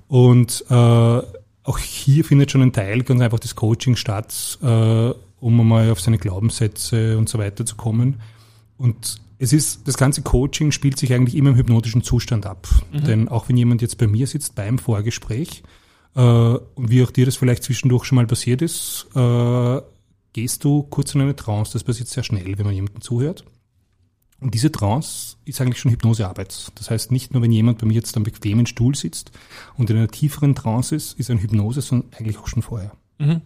Und 0.07 0.63
äh, 0.69 0.74
auch 0.74 1.78
hier 1.80 2.24
findet 2.24 2.51
schon 2.51 2.62
ein 2.62 2.72
Teil 2.72 3.01
ganz 3.01 3.19
einfach 3.22 3.39
des 3.39 3.56
Coaching 3.56 3.95
statt, 3.95 4.60
äh, 4.62 5.10
um 5.39 5.60
einmal 5.60 5.89
auf 5.89 6.00
seine 6.00 6.19
Glaubenssätze 6.19 7.18
und 7.18 7.28
so 7.28 7.39
weiter 7.39 7.66
zu 7.66 7.75
kommen. 7.75 8.22
Und 8.77 9.19
es 9.39 9.51
ist, 9.51 9.88
das 9.88 9.98
ganze 9.98 10.22
Coaching 10.22 10.72
spielt 10.72 11.00
sich 11.00 11.13
eigentlich 11.13 11.36
immer 11.36 11.50
im 11.50 11.56
hypnotischen 11.56 12.04
Zustand 12.04 12.45
ab. 12.45 12.68
Mhm. 12.92 13.04
Denn 13.06 13.27
auch 13.27 13.50
wenn 13.50 13.57
jemand 13.57 13.81
jetzt 13.81 13.98
bei 13.98 14.06
mir 14.06 14.27
sitzt 14.27 14.54
beim 14.54 14.77
Vorgespräch, 14.77 15.63
äh, 16.16 16.22
und 16.22 16.89
wie 16.92 17.01
auch 17.04 17.10
dir 17.10 17.25
das 17.25 17.38
vielleicht 17.38 17.63
zwischendurch 17.63 18.06
schon 18.06 18.18
mal 18.18 18.27
passiert 18.27 18.62
ist, 18.62 19.07
äh, 19.16 19.81
gehst 20.33 20.63
du 20.63 20.83
kurz 20.83 21.13
in 21.16 21.22
eine 21.22 21.36
Trance. 21.36 21.74
Das 21.74 21.83
passiert 21.83 22.10
sehr 22.10 22.24
schnell, 22.24 22.57
wenn 22.57 22.66
man 22.66 22.75
jemandem 22.75 23.01
zuhört. 23.01 23.45
Und 24.39 24.56
diese 24.56 24.72
Trance 24.72 25.38
ist 25.46 25.62
eigentlich 25.62 25.79
schon 25.79 25.91
Hypnosearbeit. 25.91 26.72
Das 26.75 26.89
heißt, 26.89 27.12
nicht 27.12 27.32
nur 27.34 27.44
wenn 27.44 27.51
jemand 27.51 27.77
bei 27.77 27.86
mir 27.86 27.94
jetzt 27.94 28.17
am 28.17 28.24
bequemen 28.24 28.65
Stuhl 28.65 28.96
sitzt 28.96 29.32
und 29.77 29.89
in 29.89 29.98
einer 29.98 30.08
tieferen 30.08 30.56
Trance 30.56 30.96
ist, 30.96 31.20
ist 31.20 31.29
ein 31.29 31.38
Hypnose, 31.38 31.82
sondern 31.82 32.12
eigentlich 32.13 32.39
auch 32.39 32.48
schon 32.48 32.63
vorher. 32.63 32.91
Mhm. 33.22 33.42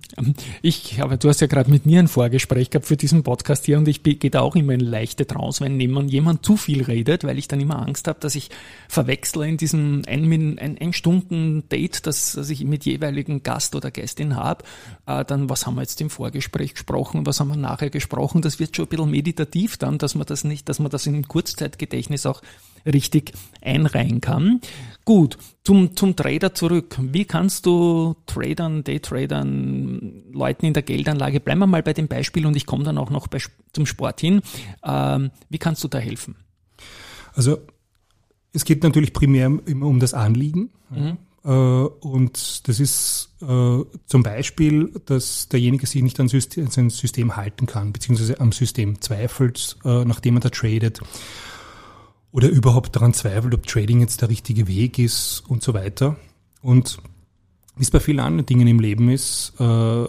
Ich 0.62 1.02
habe, 1.02 1.18
du 1.18 1.28
hast 1.28 1.42
ja 1.42 1.48
gerade 1.48 1.70
mit 1.70 1.86
mir 1.86 2.00
ein 2.00 2.08
Vorgespräch 2.08 2.70
gehabt 2.70 2.88
für 2.88 2.96
diesen 2.96 3.24
Podcast 3.24 3.66
hier 3.66 3.78
und 3.78 3.88
ich 3.90 4.04
gehe 4.04 4.32
da 4.32 4.40
auch 4.40 4.56
immer 4.56 4.74
in 4.74 4.80
leichte 4.80 5.28
Trance, 5.28 5.64
wenn 5.64 5.80
jemand 5.80 6.46
zu 6.46 6.56
viel 6.56 6.84
redet, 6.84 7.26
weil 7.26 7.38
ich 7.38 7.50
dann 7.50 7.60
immer 7.60 7.82
Angst 7.82 8.08
habe, 8.08 8.20
dass 8.22 8.36
ich 8.36 8.50
verwechsle 8.88 9.48
in 9.48 9.58
diesem 9.58 10.04
ein, 10.08 10.32
ein, 10.32 10.78
ein 10.80 11.64
das, 12.04 12.34
das 12.34 12.50
ich 12.50 12.64
mit 12.64 12.86
jeweiligen 12.86 13.44
Gast 13.44 13.76
oder 13.76 13.92
Gästin 13.92 14.38
habe, 14.38 14.64
äh, 15.08 15.26
dann 15.26 15.50
was 15.50 15.68
haben 15.68 15.76
wir 15.76 15.82
jetzt 15.82 16.00
im 16.00 16.10
Vorgespräch 16.10 16.74
gesprochen, 16.74 17.26
was 17.26 17.42
haben 17.42 17.50
wir 17.50 17.58
nachher 17.58 17.90
gesprochen, 17.90 18.42
das 18.42 18.60
wird 18.60 18.76
schon 18.76 18.86
ein 18.86 18.90
bisschen 18.90 19.12
meditativ 19.12 19.78
dann, 19.78 19.98
dass 19.98 20.16
man 20.16 20.26
das 20.26 20.46
nicht, 20.46 20.70
dass 20.70 20.80
man 20.80 20.90
das 20.90 21.06
in 21.06 21.28
Kurzzeitgedächtnis 21.28 22.26
auch 22.26 22.42
richtig 22.86 23.34
einreihen 23.62 24.22
kann. 24.22 24.62
Gut, 25.04 25.38
zum, 25.64 25.96
zum 25.96 26.16
Trader 26.16 26.54
zurück. 26.54 26.98
Wie 27.00 27.26
kannst 27.26 27.66
du 27.66 28.16
Tradern, 28.26 28.84
Daytradern, 28.84 30.24
Leuten 30.32 30.66
in 30.66 30.74
der 30.74 30.84
Geldanlage, 30.84 31.40
bleiben 31.40 31.60
wir 31.60 31.68
mal 31.68 31.84
bei 31.84 31.94
dem 31.94 32.08
Beispiel 32.08 32.46
und 32.46 32.56
ich 32.56 32.66
komme 32.66 32.84
dann 32.84 32.98
auch 32.98 33.12
noch 33.12 33.28
bei, 33.28 33.40
zum 33.74 33.86
Sport 33.86 34.22
hin, 34.22 34.42
ähm, 34.84 35.32
wie 35.50 35.60
kannst 35.60 35.84
du 35.84 35.88
da 35.88 36.00
helfen? 36.00 36.36
Also 37.34 37.60
es 38.54 38.66
geht 38.66 38.84
natürlich 38.84 39.14
primär 39.14 39.52
immer 39.66 39.86
um 39.86 40.00
das 40.00 40.14
Anliegen. 40.14 40.72
Mhm. 40.90 41.18
Äh, 41.44 41.50
und 41.50 42.68
das 42.68 42.80
ist 42.80 43.36
äh, 43.42 43.84
zum 44.06 44.24
Beispiel, 44.24 44.92
dass 45.06 45.50
derjenige 45.50 45.86
sich 45.86 46.02
nicht 46.02 46.20
an 46.20 46.30
sein 46.30 46.90
System 46.90 47.36
halten 47.36 47.68
kann, 47.68 47.94
beziehungsweise 47.94 48.40
am 48.40 48.52
System 48.52 49.02
zweifelt, 49.02 49.78
äh, 49.86 50.04
nachdem 50.06 50.38
er 50.38 50.40
da 50.40 50.50
tradet 50.50 51.02
oder 52.36 52.50
überhaupt 52.50 52.94
daran 52.98 53.14
zweifelt, 53.14 53.54
ob 53.54 53.66
Trading 53.66 54.02
jetzt 54.02 54.22
der 54.22 54.30
richtige 54.30 54.68
Weg 54.68 55.00
ist 55.00 55.42
und 55.48 55.64
so 55.64 55.74
weiter. 55.74 56.18
Und 56.62 56.98
wie 57.78 57.84
es 57.84 57.92
bei 57.92 58.02
vielen 58.02 58.20
anderen 58.20 58.46
Dingen 58.46 58.68
im 58.68 58.82
Leben 58.82 59.10
ist, 59.10 59.54
äh, 59.58 60.06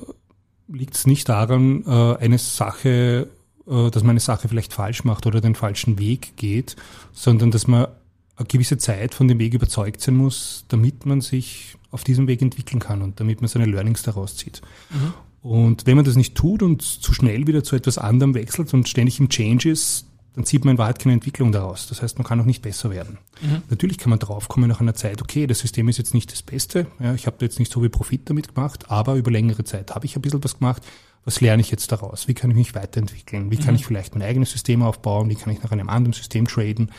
liegt 0.67 0.97
es 0.97 1.07
nicht 1.07 1.29
daran, 1.29 1.85
äh, 1.87 2.17
eine 2.17 2.39
Sache, 2.39 3.29
äh, 3.69 3.91
dass 3.91 4.03
man 4.03 4.11
eine 4.11 4.21
Sache 4.21 4.49
vielleicht 4.49 4.73
falsch 4.73 5.05
macht 5.05 5.25
oder 5.27 5.41
den 5.41 5.55
falschen 5.55 6.01
Weg 6.01 6.37
geht, 6.37 6.75
sondern 7.13 7.53
dass 7.53 7.69
man 7.69 7.87
eine 8.35 8.47
gewisse 8.49 8.77
Zeit 8.77 9.15
von 9.15 9.29
dem 9.29 9.39
Weg 9.39 9.55
überzeugt 9.55 10.01
sein 10.01 10.17
muss, 10.17 10.65
damit 10.67 11.07
man 11.07 11.21
sich 11.21 11.77
auf 11.93 12.03
diesem 12.03 12.27
Weg 12.27 12.43
entwickeln 12.43 12.81
kann 12.81 13.03
und 13.03 13.21
damit 13.21 13.41
man 13.41 13.47
seine 13.47 13.67
Learnings 13.67 14.03
daraus 14.03 14.35
zieht. 14.37 14.63
Mhm. 14.91 15.15
Und 15.49 15.87
wenn 15.87 15.95
man 15.95 16.05
das 16.05 16.17
nicht 16.17 16.35
tut 16.35 16.65
und 16.65 16.83
zu 16.83 17.15
schnell 17.15 17.47
wieder 17.47 17.63
zu 17.63 17.77
etwas 17.77 17.99
anderem 17.99 18.35
wechselt 18.35 18.75
und 18.75 18.89
ständig 18.89 19.21
im 19.21 19.29
Change 19.29 19.71
ist, 19.71 20.07
dann 20.37 20.45
sieht 20.45 20.65
man 20.65 20.75
in 20.75 20.79
Wahrheit 20.79 20.99
keine 20.99 21.15
Entwicklung 21.15 21.51
daraus. 21.51 21.89
Das 21.89 22.03
heißt, 22.03 22.19
man 22.19 22.27
kann 22.27 22.41
auch 22.41 22.45
nicht 22.45 22.63
besser 22.63 22.91
werden. 22.91 23.19
Mhm. 23.41 23.63
Natürlich 23.71 23.97
kann 23.99 24.11
man 24.11 24.19
draufkommen 24.19 24.69
nach 24.69 24.81
einer 24.81 24.95
Zeit, 24.95 25.23
okay, 25.23 25.47
das 25.47 25.61
System 25.61 25.89
ist 25.89 25.97
jetzt 25.97 26.15
nicht 26.15 26.31
das 26.31 26.43
Beste, 26.43 26.87
ja, 27.01 27.15
ich 27.15 27.27
habe 27.27 27.39
jetzt 27.41 27.59
nicht 27.59 27.73
so 27.73 27.81
viel 27.81 27.89
Profit 27.89 28.29
damit 28.29 28.55
gemacht, 28.55 28.91
aber 28.91 29.15
über 29.15 29.31
längere 29.31 29.65
Zeit 29.65 29.95
habe 29.95 30.05
ich 30.05 30.15
ein 30.15 30.23
bisschen 30.23 30.45
was 30.45 30.59
gemacht. 30.59 30.83
Was 31.25 31.41
lerne 31.41 31.61
ich 31.61 31.73
jetzt 31.73 31.91
daraus? 31.91 32.29
Wie 32.29 32.35
kann 32.35 32.51
ich 32.51 32.57
mich 32.57 32.75
weiterentwickeln? 32.77 33.51
Wie 33.51 33.57
kann 33.57 33.71
mhm. 33.71 33.77
ich 33.77 33.87
vielleicht 33.87 34.15
mein 34.15 34.23
eigenes 34.23 34.53
System 34.53 34.83
aufbauen? 34.83 35.29
Wie 35.29 35.35
kann 35.35 35.53
ich 35.53 35.61
nach 35.61 35.73
einem 35.73 35.89
anderen 35.89 36.13
System 36.13 36.47
traden? 36.47 36.93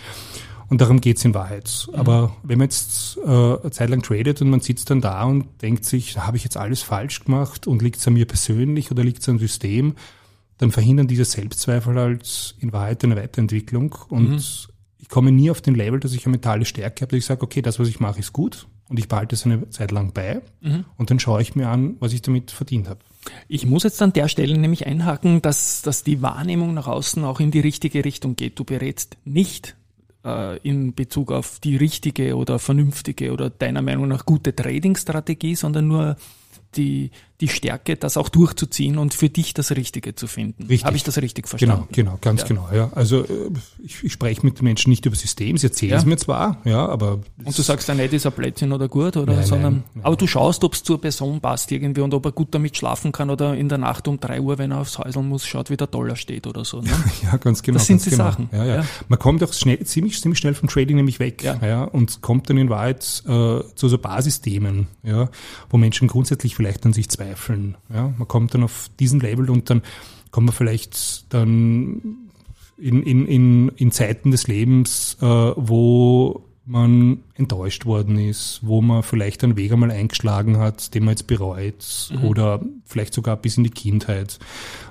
Und 0.69 0.81
darum 0.81 0.99
geht's 0.99 1.23
in 1.23 1.33
Wahrheit. 1.33 1.87
Mhm. 1.89 1.95
Aber 1.95 2.35
wenn 2.43 2.57
man 2.57 2.65
jetzt 2.65 3.17
äh, 3.23 3.29
eine 3.29 3.71
Zeit 3.71 3.89
lang 3.89 4.01
tradet 4.01 4.41
und 4.41 4.49
man 4.49 4.59
sitzt 4.59 4.89
dann 4.89 4.99
da 4.99 5.23
und 5.23 5.45
denkt 5.61 5.85
sich, 5.85 6.17
habe 6.17 6.37
ich 6.37 6.43
jetzt 6.43 6.57
alles 6.57 6.81
falsch 6.81 7.23
gemacht 7.23 7.67
und 7.67 7.81
liegt's 7.81 8.05
an 8.07 8.15
mir 8.15 8.25
persönlich 8.25 8.91
oder 8.91 9.03
liegt's 9.03 9.29
am 9.29 9.39
System, 9.39 9.95
dann 10.57 10.71
verhindern 10.71 11.07
diese 11.07 11.25
Selbstzweifel 11.25 11.95
halt 11.95 12.55
in 12.59 12.73
Wahrheit 12.73 13.03
eine 13.03 13.15
Weiterentwicklung. 13.15 13.95
Und 14.09 14.29
mhm. 14.29 14.35
ich 14.99 15.09
komme 15.09 15.31
nie 15.31 15.51
auf 15.51 15.61
den 15.61 15.75
Level, 15.75 15.99
dass 15.99 16.13
ich 16.13 16.25
eine 16.25 16.31
mentale 16.31 16.65
Stärke 16.65 17.01
habe, 17.01 17.11
dass 17.11 17.19
ich 17.19 17.25
sage, 17.25 17.43
okay, 17.43 17.61
das, 17.61 17.79
was 17.79 17.87
ich 17.87 17.99
mache, 17.99 18.19
ist 18.19 18.33
gut 18.33 18.67
und 18.89 18.99
ich 18.99 19.07
behalte 19.07 19.35
es 19.35 19.45
eine 19.45 19.69
Zeit 19.69 19.91
lang 19.91 20.13
bei 20.13 20.41
mhm. 20.61 20.85
und 20.97 21.09
dann 21.09 21.19
schaue 21.19 21.41
ich 21.41 21.55
mir 21.55 21.69
an, 21.69 21.97
was 21.99 22.13
ich 22.13 22.21
damit 22.21 22.51
verdient 22.51 22.87
habe. 22.87 22.99
Ich 23.47 23.65
muss 23.65 23.83
jetzt 23.83 24.01
an 24.01 24.13
der 24.13 24.29
Stelle 24.29 24.57
nämlich 24.57 24.87
einhaken, 24.87 25.41
dass, 25.41 25.81
dass 25.81 26.03
die 26.03 26.21
Wahrnehmung 26.21 26.73
nach 26.73 26.87
außen 26.87 27.23
auch 27.25 27.39
in 27.39 27.51
die 27.51 27.59
richtige 27.59 28.05
Richtung 28.05 28.35
geht. 28.35 28.57
Du 28.57 28.63
berätst 28.63 29.17
nicht 29.25 29.75
äh, 30.23 30.57
in 30.59 30.93
Bezug 30.93 31.31
auf 31.31 31.59
die 31.59 31.75
richtige 31.75 32.37
oder 32.37 32.57
vernünftige 32.59 33.33
oder 33.33 33.49
deiner 33.49 33.81
Meinung 33.81 34.07
nach 34.07 34.25
gute 34.25 34.55
Trading-Strategie, 34.55 35.55
sondern 35.55 35.87
nur 35.87 36.15
die, 36.75 37.11
die 37.39 37.47
Stärke, 37.49 37.95
das 37.97 38.17
auch 38.17 38.29
durchzuziehen 38.29 38.97
und 38.97 39.13
für 39.13 39.29
dich 39.29 39.53
das 39.53 39.71
Richtige 39.71 40.15
zu 40.15 40.25
finden. 40.25 40.63
Richtig. 40.63 40.85
Habe 40.85 40.97
ich 40.97 41.03
das 41.03 41.17
richtig 41.21 41.47
verstanden? 41.47 41.87
Genau, 41.91 42.11
genau, 42.11 42.17
ganz 42.19 42.41
ja. 42.41 42.47
genau. 42.47 42.69
Ja. 42.73 42.91
Also 42.95 43.25
äh, 43.25 43.51
ich, 43.83 44.03
ich 44.03 44.11
spreche 44.11 44.43
mit 44.43 44.59
den 44.59 44.63
Menschen 44.63 44.89
nicht 44.89 45.05
über 45.05 45.15
System, 45.15 45.55
sie 45.57 45.67
erzählen 45.67 45.91
ja. 45.91 45.97
es 45.97 46.05
mir 46.05 46.17
zwar, 46.17 46.57
ja, 46.65 46.87
aber... 46.87 47.19
Und 47.43 47.57
du 47.57 47.61
sagst 47.61 47.87
ja 47.87 47.93
nicht, 47.93 48.11
ist 48.13 48.25
ein 48.25 48.31
Plätzchen 48.31 48.71
oder 48.71 48.87
gut, 48.87 49.17
oder? 49.17 49.35
Nein, 49.35 49.45
sondern, 49.45 49.73
nein, 49.73 49.83
nein. 49.93 50.05
Aber 50.05 50.15
du 50.15 50.25
schaust, 50.25 50.63
ob 50.63 50.73
es 50.73 50.81
zur 50.81 50.99
Person 50.99 51.39
passt 51.39 51.71
irgendwie 51.71 52.01
und 52.01 52.13
ob 52.15 52.25
er 52.25 52.31
gut 52.31 52.55
damit 52.55 52.75
schlafen 52.75 53.11
kann 53.11 53.29
oder 53.29 53.55
in 53.55 53.69
der 53.69 53.77
Nacht 53.77 54.07
um 54.07 54.19
drei 54.19 54.41
Uhr, 54.41 54.57
wenn 54.57 54.71
er 54.71 54.79
aufs 54.79 54.97
Häuseln 54.97 55.27
muss, 55.27 55.45
schaut, 55.45 55.69
wie 55.69 55.77
der 55.77 55.87
Dollar 55.87 56.15
steht 56.15 56.47
oder 56.47 56.65
so. 56.65 56.81
Ne? 56.81 56.89
ja, 57.23 57.37
ganz 57.37 57.61
genau. 57.61 57.77
Das 57.77 57.85
sind 57.85 58.03
die 58.03 58.09
genau. 58.09 58.23
Sachen. 58.23 58.49
Ja, 58.51 58.65
ja. 58.65 58.85
Man 59.09 59.19
kommt 59.19 59.43
auch 59.43 59.53
schnell, 59.53 59.79
ziemlich, 59.85 60.19
ziemlich 60.19 60.39
schnell 60.39 60.55
vom 60.55 60.69
Trading 60.69 60.95
nämlich 60.97 61.19
weg 61.19 61.43
ja. 61.43 61.83
Und 61.83 62.21
kommt 62.21 62.49
dann 62.49 62.57
in 62.57 62.69
Wahrheit 62.69 63.23
äh, 63.25 63.61
zu 63.75 63.87
so 63.87 63.97
Basisthemen, 63.97 64.87
ja, 65.03 65.29
wo 65.69 65.77
Menschen 65.77 66.07
grundsätzlich 66.07 66.55
vielleicht 66.55 66.85
an 66.85 66.93
sich 66.93 67.09
zweifeln. 67.27 67.77
Ja 67.93 68.13
man 68.17 68.27
kommt 68.27 68.53
dann 68.53 68.63
auf 68.63 68.89
diesen 68.99 69.19
Label 69.19 69.49
und 69.49 69.69
dann 69.69 69.81
kommt 70.31 70.47
man 70.47 70.55
vielleicht 70.55 71.33
dann 71.33 72.29
in, 72.77 73.03
in, 73.03 73.25
in, 73.25 73.69
in 73.69 73.91
Zeiten 73.91 74.31
des 74.31 74.47
Lebens, 74.47 75.17
äh, 75.21 75.25
wo 75.25 76.46
man 76.67 77.19
enttäuscht 77.35 77.85
worden 77.85 78.19
ist, 78.19 78.59
wo 78.61 78.81
man 78.81 79.01
vielleicht 79.01 79.41
einen 79.43 79.55
Weg 79.55 79.71
einmal 79.71 79.89
eingeschlagen 79.89 80.57
hat, 80.57 80.93
den 80.93 81.05
man 81.05 81.13
jetzt 81.13 81.25
bereut 81.25 82.11
mhm. 82.11 82.25
oder 82.25 82.61
vielleicht 82.85 83.13
sogar 83.13 83.37
bis 83.37 83.55
in 83.55 83.63
die 83.63 83.69
Kindheit 83.69 84.37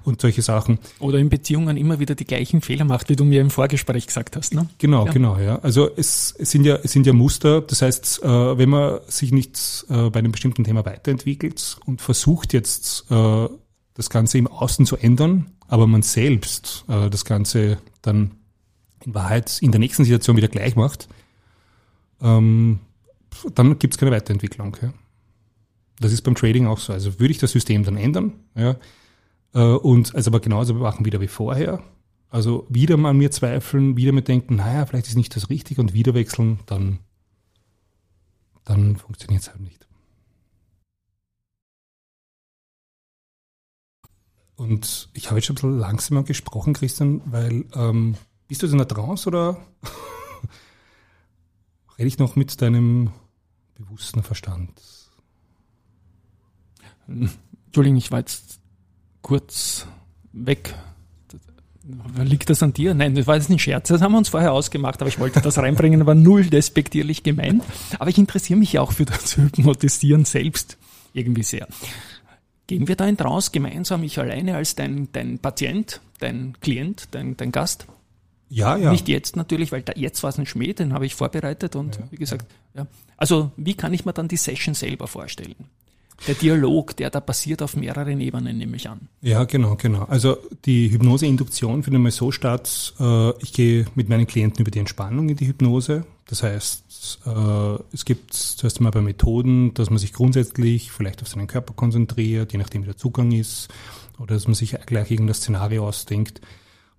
und 0.03 0.23
solche 0.23 0.41
Sachen. 0.41 0.79
Oder 1.01 1.19
in 1.19 1.29
Beziehungen 1.29 1.77
immer 1.77 2.01
wieder 2.01 2.15
die 2.15 2.25
gleichen 2.25 2.63
Fehler 2.63 2.87
macht, 2.87 3.11
wie 3.11 3.17
du 3.17 3.25
mir 3.25 3.43
im 3.43 3.51
Vorgespräch 3.51 4.07
gesagt 4.07 4.37
hast. 4.37 4.55
Ne? 4.55 4.67
Genau, 4.79 5.05
ja. 5.05 5.13
genau, 5.13 5.39
ja. 5.39 5.59
Also 5.59 5.91
es, 5.95 6.35
es, 6.39 6.51
sind 6.51 6.65
ja 6.65 6.77
es 6.83 6.93
sind 6.93 7.07
ja 7.07 7.13
Muster. 7.13 7.61
Das 7.61 7.83
heißt, 7.83 8.23
äh, 8.23 8.59
wenn 8.59 8.71
man 8.71 9.01
sich 9.07 9.31
nicht 9.31 9.85
äh, 9.91 10.09
bei 10.09 10.21
einem 10.21 10.33
bestimmten 10.33 10.65
Thema 10.65 10.87
weiterentwickelt 10.87 11.77
und 11.85 12.01
versucht 12.01 12.55
jetzt 12.55 13.05
äh, 13.11 13.49
das 13.93 14.09
Ganze 14.09 14.39
im 14.39 14.47
Außen 14.47 14.87
zu 14.87 14.97
ändern, 14.97 15.53
aber 15.69 15.87
man 15.87 16.03
selbst 16.03 16.85
das 16.87 17.25
Ganze 17.25 17.79
dann 18.03 18.33
in 19.05 19.15
Wahrheit 19.15 19.59
in 19.61 19.73
der 19.73 19.81
nächsten 19.81 20.05
Situation 20.05 20.37
wieder 20.37 20.49
gleich 20.49 20.77
macht, 20.77 21.09
ähm, 22.21 22.81
dann 23.55 23.79
gibt 23.79 23.95
es 23.95 23.99
keine 23.99 24.13
Weiterentwicklung. 24.13 24.77
Ja. 24.83 24.93
Das 25.99 26.13
ist 26.13 26.23
beim 26.23 26.35
Trading 26.35 26.67
auch 26.67 26.79
so. 26.79 26.93
Also 26.93 27.19
würde 27.19 27.33
ich 27.33 27.39
das 27.39 27.53
System 27.53 27.85
dann 27.85 27.97
ändern, 27.97 28.33
ja, 28.55 28.77
äh, 29.55 29.61
und 29.61 30.15
also 30.15 30.31
aber 30.31 30.41
genauso 30.41 30.75
machen 30.75 31.05
wieder 31.05 31.21
wie 31.21 31.29
vorher. 31.29 31.83
Also 32.29 32.67
wieder 32.69 32.97
mal 32.97 33.11
an 33.11 33.19
mir 33.19 33.31
zweifeln, 33.31 33.97
wieder 33.97 34.13
mir 34.13 34.23
denken, 34.23 34.57
naja, 34.57 34.85
vielleicht 34.85 35.07
ist 35.07 35.17
nicht 35.17 35.35
das 35.37 35.49
richtig 35.49 35.79
und 35.79 35.95
wieder 35.95 36.13
wechseln, 36.13 36.61
dann, 36.67 36.99
dann 38.65 38.97
funktioniert 38.97 39.43
es 39.43 39.49
halt 39.49 39.61
nicht. 39.61 39.87
Und 44.57 45.11
ich 45.13 45.27
habe 45.27 45.39
jetzt 45.39 45.47
schon 45.47 45.55
ein 45.55 45.61
bisschen 45.61 45.79
langsamer 45.79 46.23
gesprochen, 46.25 46.75
Christian, 46.75 47.21
weil 47.27 47.65
ähm, 47.75 48.17
bist 48.49 48.63
du 48.63 48.67
in 48.67 48.75
einer 48.75 48.89
Trance 48.89 49.29
oder 49.29 49.59
rede 51.99 52.09
ich 52.09 52.19
noch 52.19 52.37
mit 52.37 52.61
deinem 52.61 53.11
bewussten 53.75 54.23
Verstand? 54.23 54.71
Entschuldigung, 57.09 57.99
ich 57.99 58.11
war 58.11 58.21
jetzt 58.21 58.61
kurz 59.23 59.87
weg. 60.33 60.75
Liegt 62.19 62.51
das 62.51 62.63
an 62.65 62.73
dir? 62.73 62.95
Nein, 62.95 63.15
das 63.15 63.29
war 63.29 63.37
jetzt 63.37 63.49
nicht 63.49 63.63
Scherz, 63.63 63.89
das 63.89 64.03
haben 64.03 64.13
wir 64.13 64.19
uns 64.19 64.29
vorher 64.29 64.53
ausgemacht, 64.53 65.01
aber 65.01 65.09
ich 65.09 65.21
wollte 65.21 65.41
das 65.41 65.59
reinbringen, 65.59 66.05
war 66.05 66.17
null 66.17 66.47
despektierlich 66.47 67.23
gemeint. 67.23 67.63
Aber 68.01 68.11
ich 68.11 68.19
interessiere 68.19 68.59
mich 68.59 68.73
ja 68.73 68.81
auch 68.81 68.91
für 68.91 69.05
das 69.05 69.37
Hypnotisieren 69.37 70.25
selbst 70.25 70.79
irgendwie 71.13 71.45
sehr. 71.45 71.69
Gehen 72.67 72.89
wir 72.89 72.97
da 72.97 73.07
in 73.07 73.17
Trance 73.17 73.53
gemeinsam, 73.53 74.03
ich 74.03 74.19
alleine 74.19 74.57
als 74.57 74.75
dein, 74.75 75.09
dein 75.13 75.39
Patient, 75.39 76.01
dein 76.19 76.57
Klient, 76.61 77.09
dein, 77.13 77.37
dein 77.37 77.53
Gast? 77.53 77.87
Ja, 78.49 78.77
ja. 78.77 78.93
Nicht 78.93 79.09
jetzt 79.09 79.37
natürlich, 79.37 79.73
weil 79.73 79.83
da, 79.83 79.93
jetzt 79.97 80.23
war 80.23 80.31
es 80.31 80.39
ein 80.39 80.47
Schmäh, 80.47 80.73
den 80.73 80.93
habe 80.93 81.07
ich 81.07 81.15
vorbereitet 81.15 81.75
und 81.77 81.97
ja, 81.97 82.03
wie 82.11 82.17
gesagt, 82.17 82.47
ja. 82.75 82.83
ja. 82.83 82.87
Also 83.17 83.51
wie 83.57 83.75
kann 83.75 83.93
ich 83.93 84.05
mir 84.05 84.13
dann 84.13 84.29
die 84.29 84.37
Session 84.37 84.75
selber 84.75 85.09
vorstellen? 85.09 85.57
Der 86.27 86.35
Dialog, 86.35 86.97
der 86.97 87.11
da 87.11 87.21
passiert 87.21 87.61
auf 87.61 87.77
mehreren 87.77 88.21
Ebenen, 88.21 88.57
nehme 88.57 88.77
ich 88.77 88.89
an. 88.89 89.09
Ja, 89.21 89.45
genau, 89.45 89.77
genau. 89.77 90.05
Also 90.05 90.39
die 90.65 90.91
Hypnoseinduktion 90.91 91.83
findet 91.83 92.03
mal 92.03 92.11
so 92.11 92.33
statt, 92.33 92.95
äh, 92.99 93.31
ich 93.43 93.53
gehe 93.53 93.85
mit 93.95 94.09
meinen 94.09 94.27
Klienten 94.27 94.63
über 94.63 94.71
die 94.71 94.79
Entspannung 94.79 95.29
in 95.29 95.37
die 95.37 95.47
Hypnose. 95.47 96.07
Das 96.27 96.43
heißt, 96.43 97.21
äh, 97.27 97.79
es 97.93 98.05
gibt 98.05 98.33
zuerst 98.33 98.79
einmal 98.79 98.93
bei 98.93 99.03
Methoden, 99.03 99.75
dass 99.75 99.91
man 99.91 99.99
sich 99.99 100.13
grundsätzlich 100.13 100.91
vielleicht 100.91 101.21
auf 101.21 101.29
seinen 101.29 101.47
Körper 101.49 101.75
konzentriert, 101.75 102.53
je 102.53 102.59
nachdem 102.59 102.83
wie 102.83 102.87
der 102.87 102.97
Zugang 102.97 103.33
ist, 103.33 103.69
oder 104.19 104.35
dass 104.35 104.47
man 104.47 104.55
sich 104.55 104.75
gleich 104.87 105.11
irgendein 105.11 105.35
Szenario 105.35 105.87
ausdenkt 105.87 106.41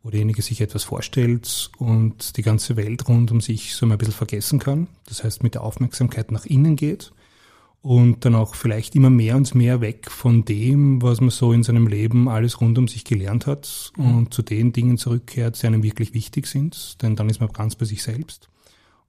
wo 0.07 0.11
derjenige 0.11 0.41
sich 0.41 0.61
etwas 0.61 0.85
vorstellt 0.85 1.69
und 1.79 2.37
die 2.37 2.41
ganze 2.41 2.77
Welt 2.77 3.09
rund 3.09 3.29
um 3.29 3.41
sich 3.41 3.75
so 3.75 3.85
ein 3.85 3.97
bisschen 3.97 4.13
vergessen 4.13 4.57
kann. 4.57 4.87
Das 5.05 5.25
heißt, 5.25 5.43
mit 5.43 5.53
der 5.53 5.63
Aufmerksamkeit 5.63 6.31
nach 6.31 6.45
innen 6.45 6.77
geht 6.77 7.11
und 7.81 8.23
dann 8.23 8.33
auch 8.33 8.55
vielleicht 8.55 8.95
immer 8.95 9.09
mehr 9.09 9.35
und 9.35 9.53
mehr 9.53 9.81
weg 9.81 10.09
von 10.09 10.45
dem, 10.45 11.01
was 11.01 11.19
man 11.19 11.29
so 11.29 11.51
in 11.51 11.63
seinem 11.63 11.87
Leben 11.87 12.29
alles 12.29 12.61
rund 12.61 12.77
um 12.77 12.87
sich 12.87 13.03
gelernt 13.03 13.47
hat 13.47 13.91
und 13.97 14.33
zu 14.33 14.43
den 14.43 14.71
Dingen 14.71 14.97
zurückkehrt, 14.97 15.61
die 15.61 15.67
einem 15.67 15.83
wirklich 15.83 16.13
wichtig 16.13 16.47
sind, 16.47 17.01
denn 17.01 17.17
dann 17.17 17.29
ist 17.29 17.41
man 17.41 17.51
ganz 17.51 17.75
bei 17.75 17.83
sich 17.83 18.01
selbst. 18.01 18.47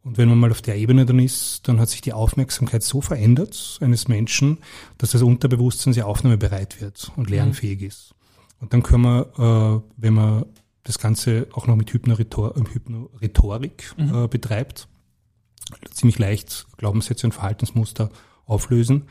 Und 0.03 0.19
wenn 0.19 0.29
man 0.29 0.41
mal 0.41 0.51
auf 0.51 0.63
der 0.63 0.79
Ebene 0.79 1.07
dann 1.07 1.21
ist, 1.21 1.69
dann 1.69 1.79
hat 1.79 1.91
sich 1.91 2.01
die 2.01 2.13
Aufmerksamkeit 2.13 2.83
so 2.83 3.01
verändert 3.01 3.79
eines 3.81 4.09
Menschen, 4.09 4.59
dass 4.97 5.13
das 5.13 5.23
Unterbewusstsein 5.23 5.93
sehr 5.93 6.09
aufnahmebereit 6.09 6.81
wird 6.81 7.13
und 7.15 7.31
lernfähig 7.31 7.83
mhm. 7.83 7.87
ist. 7.87 8.15
Und 8.61 8.73
dann 8.73 8.83
können 8.83 9.05
wir, 9.05 9.85
äh, 9.87 9.93
wenn 9.97 10.15
man 10.15 10.45
das 10.85 10.99
Ganze 10.99 11.47
auch 11.53 11.67
noch 11.67 11.77
mit 11.77 11.93
Hypnorhetor 11.93 12.57
äh, 12.57 12.61
Hypnorhetorik 12.73 13.95
mhm. 13.97 14.15
äh, 14.15 14.29
betreibt. 14.29 14.89
Ziemlich 15.91 16.19
leicht 16.19 16.67
Glaubenssätze 16.79 17.27
und 17.27 17.33
Verhaltensmuster 17.33 18.11
auflösen. 18.47 19.05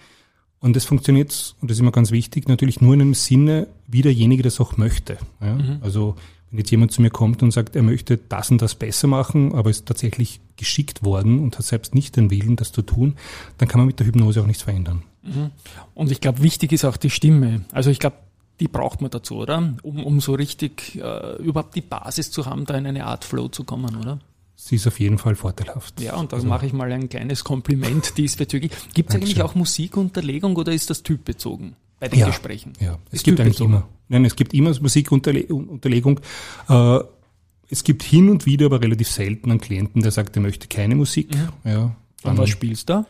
Und 0.60 0.76
das 0.76 0.86
funktioniert, 0.86 1.56
und 1.62 1.70
das 1.70 1.78
ist 1.78 1.82
immer 1.82 1.92
ganz 1.92 2.12
wichtig, 2.12 2.48
natürlich 2.48 2.82
nur 2.82 2.96
in 2.96 3.02
einem 3.02 3.14
Sinne, 3.14 3.68
wie 3.86 4.02
derjenige 4.02 4.42
das 4.42 4.60
auch 4.60 4.78
möchte. 4.78 5.18
Ja? 5.40 5.54
Mhm. 5.54 5.78
Also 5.82 6.16
wenn 6.50 6.60
jetzt 6.60 6.72
jemand 6.72 6.92
zu 6.92 7.02
mir 7.02 7.10
kommt 7.10 7.44
und 7.44 7.52
sagt, 7.52 7.76
er 7.76 7.84
möchte 7.84 8.18
das 8.18 8.50
und 8.50 8.62
das 8.62 8.76
besser 8.76 9.08
machen, 9.08 9.54
aber 9.54 9.70
ist 9.70 9.86
tatsächlich 9.86 10.40
geschickt 10.56 11.04
worden 11.04 11.40
und 11.40 11.58
hat 11.58 11.66
selbst 11.66 11.94
nicht 11.94 12.16
den 12.16 12.32
Willen, 12.32 12.56
das 12.56 12.72
zu 12.72 12.82
tun, 12.82 13.16
dann 13.58 13.68
kann 13.68 13.80
man 13.80 13.88
mit 13.88 14.00
der 14.00 14.08
Hypnose 14.08 14.42
auch 14.42 14.48
nichts 14.48 14.64
verändern. 14.64 15.04
Mhm. 15.24 15.52
Und 15.94 16.12
ich 16.12 16.22
glaube, 16.22 16.42
wichtig 16.42 16.72
ist 16.72 16.86
auch 16.86 16.98
die 16.98 17.10
Stimme. 17.10 17.66
Also 17.72 17.90
ich 17.90 18.00
glaube, 18.00 18.16
die 18.60 18.68
braucht 18.68 19.02
man 19.02 19.12
dazu, 19.12 19.36
oder? 19.36 19.76
Um, 19.84 20.04
um 20.04 20.20
so 20.20 20.34
richtig 20.34 20.96
äh, 20.96 21.36
überhaupt 21.42 21.76
die 21.76 21.82
Basis 21.82 22.32
zu 22.32 22.46
haben, 22.46 22.66
da 22.66 22.76
in 22.76 22.88
eine 22.88 23.06
Art 23.06 23.24
Flow 23.24 23.48
zu 23.48 23.64
kommen, 23.64 23.96
oder? 23.98 24.20
Sie 24.56 24.76
ist 24.76 24.88
auf 24.88 25.00
jeden 25.00 25.20
Fall 25.20 25.36
vorteilhaft. 25.36 26.02
Ja, 26.02 26.16
und 26.16 26.32
da 26.32 26.38
also, 26.38 26.48
mache 26.48 26.66
ich 26.66 26.74
mal 26.74 26.92
ein 26.92 27.10
kleines 27.10 27.44
Kompliment 27.44 28.14
diesbezüglich. 28.18 28.72
Gibt 28.94 29.10
es 29.10 29.16
eigentlich 29.16 29.42
auch 29.44 29.54
Musikunterlegung 29.54 30.56
oder 30.56 30.74
ist 30.74 30.90
das 30.90 31.04
typbezogen 31.04 31.76
bei 32.00 32.08
den 32.08 32.20
ja, 32.20 32.28
Gesprächen? 32.28 32.74
Ja, 32.80 32.98
es 33.08 33.20
ist 33.20 33.24
gibt 33.24 33.40
eigentlich 33.40 33.62
immer. 33.62 33.88
Nein, 34.10 34.26
es 34.26 34.36
gibt 34.36 34.56
immer 34.56 34.74
Musikunterlegung. 34.80 36.20
Äh, 36.70 37.00
es 37.70 37.84
gibt 37.84 38.02
hin 38.02 38.30
und 38.30 38.46
wieder, 38.48 38.68
aber 38.68 38.82
relativ 38.82 39.10
selten 39.10 39.52
einen 39.52 39.62
Klienten, 39.62 40.02
der 40.02 40.12
sagt, 40.12 40.36
er 40.36 40.42
möchte 40.42 40.68
keine 40.68 40.96
Musik. 40.96 41.36
Mhm. 41.36 41.50
Ja, 41.72 41.96
und 42.24 42.38
was 42.38 42.50
spielst 42.50 42.90
du 42.90 42.94
da? 42.94 43.06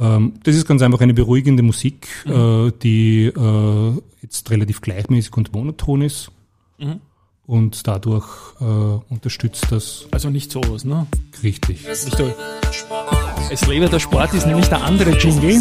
Ähm, 0.00 0.34
das 0.42 0.56
ist 0.56 0.66
ganz 0.66 0.82
einfach 0.82 1.00
eine 1.00 1.14
beruhigende 1.14 1.62
Musik, 1.62 2.08
mhm. 2.24 2.32
äh, 2.32 2.72
die 2.82 3.26
äh, 3.26 3.92
jetzt 4.22 4.50
relativ 4.50 4.80
gleichmäßig 4.80 5.36
und 5.36 5.52
monoton 5.52 6.02
ist. 6.02 6.30
Mhm. 6.78 7.00
Und 7.46 7.86
dadurch 7.86 8.26
äh, 8.60 8.64
unterstützt 8.64 9.66
das. 9.70 10.06
Also 10.10 10.30
nicht 10.30 10.50
sowas, 10.52 10.84
ne? 10.84 11.06
Richtig. 11.42 11.86
Nicht 11.86 12.16
so. 12.16 12.32
Es 13.50 13.66
lebe 13.66 13.88
der 13.88 13.98
Sport 13.98 14.32
ist 14.32 14.46
nämlich 14.46 14.68
der 14.68 14.82
andere 14.82 15.10
Jingle. 15.18 15.60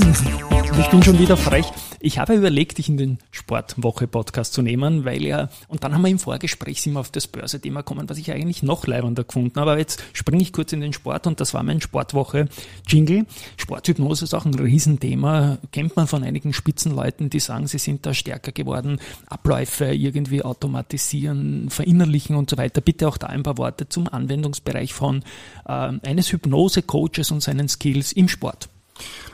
Ich 0.80 0.88
bin 0.90 1.04
schon 1.04 1.20
wieder 1.20 1.36
frech. 1.36 1.66
Ich 2.04 2.18
habe 2.18 2.34
überlegt, 2.34 2.80
dich 2.80 2.90
in 2.90 2.98
den 2.98 3.20
Sportwoche-Podcast 3.30 4.54
zu 4.54 4.64
nehmen, 4.64 5.06
weil 5.06 5.24
ja, 5.24 5.50
und 5.68 5.84
dann 5.84 5.94
haben 5.94 6.02
wir 6.02 6.10
im 6.10 6.18
Vorgespräch 6.18 6.84
wir 6.88 7.00
auf 7.00 7.12
das 7.12 7.28
Börse-Thema 7.28 7.82
gekommen, 7.82 8.10
was 8.10 8.18
ich 8.18 8.32
eigentlich 8.32 8.64
noch 8.64 8.88
leibender 8.88 9.24
gefunden 9.24 9.60
habe. 9.60 9.72
Aber 9.72 9.80
jetzt 9.80 10.04
springe 10.14 10.42
ich 10.42 10.52
kurz 10.52 10.74
in 10.74 10.82
den 10.82 10.94
Sport 10.94 11.28
und 11.28 11.40
das 11.40 11.54
war 11.54 11.62
mein 11.62 11.80
Sportwoche-Jingle. 11.80 13.28
Sporthypnose 13.56 14.26
ist 14.26 14.34
auch 14.34 14.46
ein 14.46 14.56
Riesenthema. 14.56 15.60
Kennt 15.72 15.96
man 15.96 16.08
von 16.08 16.24
einigen 16.24 16.54
Spitzenleuten, 16.54 17.30
die 17.30 17.40
sagen, 17.40 17.68
sie 17.68 17.78
sind 17.78 18.04
da 18.04 18.16
stärker 18.16 18.52
geworden, 18.52 19.00
Abläufe 19.28 19.94
irgendwie 19.94 20.42
automatisieren, 20.42 21.70
verinnerlichen 21.70 22.36
und 22.36 22.50
so 22.50 22.58
weiter. 22.58 22.82
Bitte 22.82 23.08
auch 23.08 23.18
da 23.18 23.28
ein 23.28 23.44
paar 23.44 23.60
Worte 23.60 23.88
zum 23.90 24.08
Anwendungsbereich 24.08 24.92
von 24.96 25.24
äh, 25.68 25.72
eines 25.72 26.32
Hypnose-Coaches 26.32 27.30
und 27.30 27.44
seinen 27.44 27.70
Skills 27.70 28.12
im 28.12 28.28
Sport. 28.28 28.70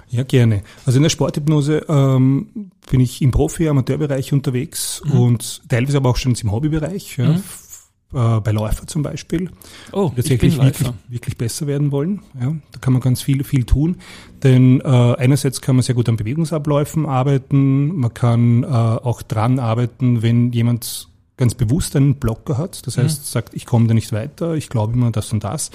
Ja, 0.09 0.23
gerne. 0.23 0.63
Also 0.85 0.97
in 0.97 1.03
der 1.03 1.09
Sporthypnose 1.09 1.85
ähm, 1.89 2.71
bin 2.89 2.99
ich 2.99 3.21
im 3.21 3.31
Profi-Amateurbereich 3.31 4.31
unterwegs 4.33 5.01
mhm. 5.05 5.19
und 5.19 5.69
teilweise 5.69 5.97
aber 5.97 6.09
auch 6.09 6.17
schon 6.17 6.33
im 6.33 6.51
Hobbybereich. 6.51 7.17
Ja. 7.17 7.29
Mhm. 7.29 7.43
Äh, 8.13 8.39
bei 8.39 8.51
Läufer 8.51 8.87
zum 8.87 9.03
Beispiel, 9.03 9.51
oh, 9.91 10.11
die 10.11 10.21
tatsächlich 10.21 10.57
wirklich, 10.61 10.89
wirklich 11.09 11.37
besser 11.37 11.67
werden 11.67 11.91
wollen. 11.91 12.21
Ja, 12.39 12.55
da 12.71 12.79
kann 12.79 12.93
man 12.93 13.01
ganz 13.01 13.21
viel, 13.21 13.43
viel 13.43 13.65
tun. 13.65 13.97
Denn 14.43 14.79
äh, 14.79 14.85
einerseits 14.85 15.59
kann 15.59 15.75
man 15.75 15.83
sehr 15.83 15.95
gut 15.95 16.07
an 16.07 16.15
Bewegungsabläufen 16.15 17.05
arbeiten, 17.05 17.97
man 17.97 18.13
kann 18.13 18.63
äh, 18.63 18.67
auch 18.67 19.21
dran 19.21 19.59
arbeiten, 19.59 20.21
wenn 20.21 20.53
jemand 20.53 21.09
ganz 21.35 21.53
bewusst 21.53 21.97
einen 21.97 22.15
Blocker 22.15 22.57
hat. 22.57 22.87
Das 22.87 22.95
mhm. 22.95 23.01
heißt, 23.03 23.29
sagt, 23.29 23.53
ich 23.53 23.65
komme 23.65 23.87
da 23.87 23.93
nicht 23.93 24.13
weiter, 24.13 24.53
ich 24.53 24.69
glaube 24.69 24.93
immer 24.93 25.11
das 25.11 25.33
und 25.33 25.43
das. 25.43 25.69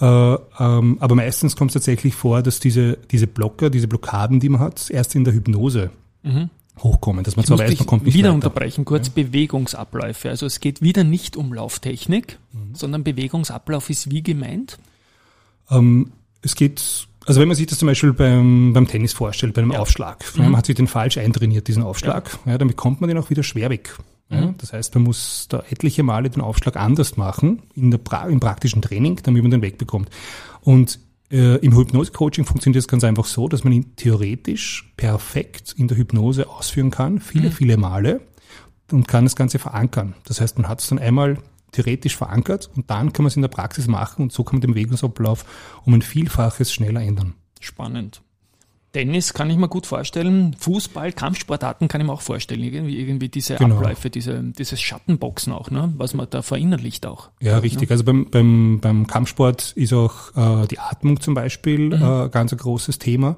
Äh, 0.00 0.04
ähm, 0.04 0.98
aber 1.00 1.14
meistens 1.14 1.56
kommt 1.56 1.70
es 1.70 1.74
tatsächlich 1.74 2.14
vor, 2.14 2.42
dass 2.42 2.60
diese, 2.60 2.98
diese 3.10 3.26
Blocker, 3.26 3.70
diese 3.70 3.88
Blockaden, 3.88 4.40
die 4.40 4.48
man 4.48 4.60
hat, 4.60 4.90
erst 4.90 5.14
in 5.14 5.24
der 5.24 5.34
Hypnose 5.34 5.90
mhm. 6.22 6.50
hochkommen. 6.78 7.24
Dass 7.24 7.36
man 7.36 7.44
ich 7.44 7.48
zwar 7.48 7.58
weiß, 7.58 7.78
man 7.78 7.86
kommt 7.86 8.04
nicht 8.04 8.14
wieder 8.14 8.28
weiter. 8.28 8.34
unterbrechen, 8.34 8.84
kurz 8.84 9.08
ja. 9.08 9.12
Bewegungsabläufe. 9.14 10.28
Also 10.28 10.46
es 10.46 10.60
geht 10.60 10.82
wieder 10.82 11.04
nicht 11.04 11.36
um 11.36 11.52
Lauftechnik, 11.52 12.38
mhm. 12.52 12.74
sondern 12.74 13.04
Bewegungsablauf 13.04 13.88
ist 13.90 14.10
wie 14.10 14.22
gemeint? 14.22 14.78
Ähm, 15.70 16.12
es 16.42 16.54
geht 16.54 17.08
also 17.26 17.40
wenn 17.40 17.48
man 17.48 17.56
sich 17.56 17.66
das 17.66 17.78
zum 17.78 17.86
Beispiel 17.86 18.12
beim, 18.12 18.72
beim 18.72 18.86
Tennis 18.86 19.12
vorstellt, 19.12 19.52
bei 19.54 19.62
einem 19.62 19.72
ja. 19.72 19.80
Aufschlag, 19.80 20.24
mhm. 20.36 20.44
man 20.44 20.56
hat 20.56 20.66
sich 20.66 20.76
den 20.76 20.86
falsch 20.86 21.18
eintrainiert, 21.18 21.66
diesen 21.66 21.82
Aufschlag, 21.82 22.38
ja. 22.46 22.52
ja. 22.52 22.58
damit 22.58 22.76
kommt 22.76 23.00
man 23.00 23.08
den 23.08 23.18
auch 23.18 23.30
wieder 23.30 23.42
schwer 23.42 23.68
weg. 23.68 23.96
Ja, 24.28 24.40
mhm. 24.40 24.54
das 24.58 24.72
heißt, 24.72 24.94
man 24.94 25.04
muss 25.04 25.46
da 25.48 25.62
etliche 25.70 26.02
Male 26.02 26.30
den 26.30 26.42
Aufschlag 26.42 26.76
anders 26.76 27.16
machen 27.16 27.62
in 27.74 27.90
der 27.90 27.98
pra 27.98 28.26
im 28.26 28.40
praktischen 28.40 28.82
Training, 28.82 29.20
damit 29.22 29.42
man 29.42 29.50
den 29.52 29.62
wegbekommt. 29.62 30.10
Und 30.62 30.98
äh, 31.30 31.56
im 31.56 31.76
Hypnose-Coaching 31.76 32.44
funktioniert 32.44 32.82
das 32.82 32.88
ganz 32.88 33.04
einfach 33.04 33.24
so, 33.24 33.48
dass 33.48 33.64
man 33.64 33.72
ihn 33.72 33.96
theoretisch 33.96 34.92
perfekt 34.96 35.74
in 35.76 35.88
der 35.88 35.96
Hypnose 35.96 36.48
ausführen 36.48 36.90
kann, 36.90 37.20
viele, 37.20 37.48
mhm. 37.48 37.52
viele 37.52 37.76
Male 37.76 38.20
und 38.90 39.08
kann 39.08 39.24
das 39.24 39.36
Ganze 39.36 39.58
verankern. 39.58 40.14
Das 40.24 40.40
heißt, 40.40 40.58
man 40.58 40.68
hat 40.68 40.80
es 40.80 40.88
dann 40.88 40.98
einmal 40.98 41.38
theoretisch 41.72 42.16
verankert 42.16 42.70
und 42.74 42.90
dann 42.90 43.12
kann 43.12 43.24
man 43.24 43.28
es 43.28 43.36
in 43.36 43.42
der 43.42 43.48
Praxis 43.48 43.86
machen 43.86 44.22
und 44.22 44.32
so 44.32 44.44
kann 44.44 44.56
man 44.56 44.60
den 44.62 44.72
Bewegungsablauf 44.72 45.44
um 45.84 45.94
ein 45.94 46.02
Vielfaches 46.02 46.72
schneller 46.72 47.02
ändern. 47.02 47.34
Spannend. 47.60 48.22
Tennis 48.96 49.34
kann 49.34 49.50
ich 49.50 49.58
mir 49.58 49.68
gut 49.68 49.84
vorstellen. 49.84 50.56
Fußball, 50.58 51.12
Kampfsportarten 51.12 51.86
kann 51.86 52.00
ich 52.00 52.06
mir 52.06 52.14
auch 52.14 52.22
vorstellen. 52.22 52.62
Irgendwie, 52.62 52.98
irgendwie 52.98 53.28
diese 53.28 53.56
genau. 53.56 53.76
Abläufe, 53.76 54.08
diese, 54.08 54.42
dieses 54.42 54.80
Schattenboxen 54.80 55.52
auch, 55.52 55.70
ne? 55.70 55.92
was 55.98 56.14
man 56.14 56.26
da 56.30 56.40
verinnerlicht 56.40 57.04
auch. 57.04 57.28
Ja, 57.42 57.58
richtig. 57.58 57.90
Ja. 57.90 57.92
Also 57.92 58.04
beim, 58.04 58.30
beim, 58.30 58.80
beim 58.80 59.06
Kampfsport 59.06 59.72
ist 59.72 59.92
auch 59.92 60.34
äh, 60.34 60.66
die 60.68 60.78
Atmung 60.78 61.20
zum 61.20 61.34
Beispiel 61.34 61.94
mhm. 61.94 62.02
äh, 62.02 62.28
ganz 62.30 62.52
ein 62.52 62.58
großes 62.58 62.98
Thema. 62.98 63.36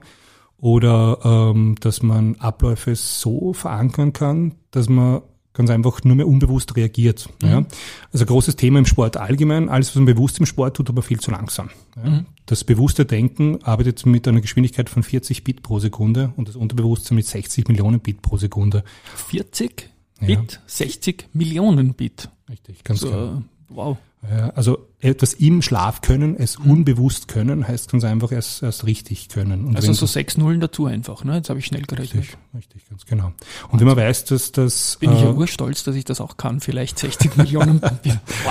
Oder 0.59 1.19
ähm, 1.25 1.75
dass 1.81 2.05
man 2.05 2.37
Abläufe 2.37 2.95
so 2.95 3.53
verankern 3.53 4.13
kann, 4.13 4.55
dass 4.71 4.89
man 4.89 5.23
ganz 5.59 5.71
einfach 5.71 6.05
nur 6.05 6.17
mehr 6.17 6.27
unbewusst 6.27 6.77
reagiert. 6.77 7.29
Mhm. 7.43 7.49
Ja. 7.49 7.67
Also 8.13 8.25
großes 8.25 8.57
Thema 8.57 8.79
im 8.79 8.87
Sport 8.87 9.17
allgemein, 9.17 9.69
alles 9.69 9.91
was 9.91 9.97
man 9.97 10.07
bewusst 10.07 10.39
im 10.39 10.47
Sport 10.47 10.77
tut, 10.77 10.89
aber 10.89 11.03
viel 11.03 11.21
zu 11.21 11.31
langsam. 11.31 11.69
Ja. 11.97 12.11
Mhm. 12.11 12.27
Das 12.47 12.65
bewusste 12.65 13.05
Denken 13.05 13.63
arbeitet 13.63 14.07
mit 14.07 14.27
einer 14.27 14.41
Geschwindigkeit 14.41 14.89
von 14.89 15.03
40 15.03 15.45
Bit 15.45 15.63
pro 15.63 15.81
Sekunde 15.81 16.33
und 16.37 16.49
das 16.49 16.57
Unterbewusstsein 16.57 17.17
mit 17.17 17.27
60 17.27 17.69
Millionen 17.69 18.01
Bit 18.01 18.23
pro 18.23 18.39
Sekunde. 18.39 18.85
40 19.17 19.91
Bit, 20.21 20.53
ja. 20.53 20.59
60 20.67 21.29
Millionen 21.35 21.93
Bit. 21.95 22.31
Richtig, 22.49 22.85
ganz 22.85 23.01
so, 23.01 23.11
genau. 23.11 23.43
Wow. 23.69 23.99
Ja, 24.29 24.51
also 24.51 24.89
etwas 25.01 25.33
im 25.35 25.63
Schlaf 25.63 26.01
können, 26.01 26.35
es 26.37 26.59
mhm. 26.59 26.71
unbewusst 26.73 27.29
können, 27.29 27.69
heißt 27.69 27.91
ganz 27.93 28.03
einfach 28.03 28.33
erst, 28.33 28.63
erst 28.63 28.85
richtig 28.85 29.29
können. 29.29 29.65
Und 29.67 29.77
also 29.77 29.93
so 29.93 30.07
sechs 30.07 30.37
Nullen 30.37 30.61
dazu 30.61 30.87
einfach, 30.87 31.23
ne? 31.23 31.37
Jetzt 31.37 31.51
habe 31.51 31.61
ich 31.61 31.67
schnell 31.67 31.83
gerechnet. 31.83 32.25
Richtig, 32.25 32.39
richtig, 32.55 32.89
ganz 32.89 33.07
genau. 33.07 33.27
Und, 33.27 33.35
und 33.71 33.81
wenn 33.81 33.87
man 33.87 33.97
weiß, 33.97 34.25
dass 34.25 34.51
das... 34.51 34.97
Bin 34.99 35.13
äh, 35.13 35.15
ich 35.15 35.21
ja 35.21 35.31
äh, 35.31 35.35
urstolz, 35.35 35.85
dass 35.85 35.95
ich 35.95 36.05
das 36.05 36.21
auch 36.21 36.37
kann, 36.37 36.61
vielleicht 36.61 36.99
60 36.99 37.37
Millionen. 37.37 37.81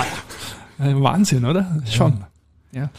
Wahnsinn, 0.78 1.44
oder? 1.44 1.82
Schon. 1.84 2.24
Ja. 2.72 2.80
ja. 2.82 2.90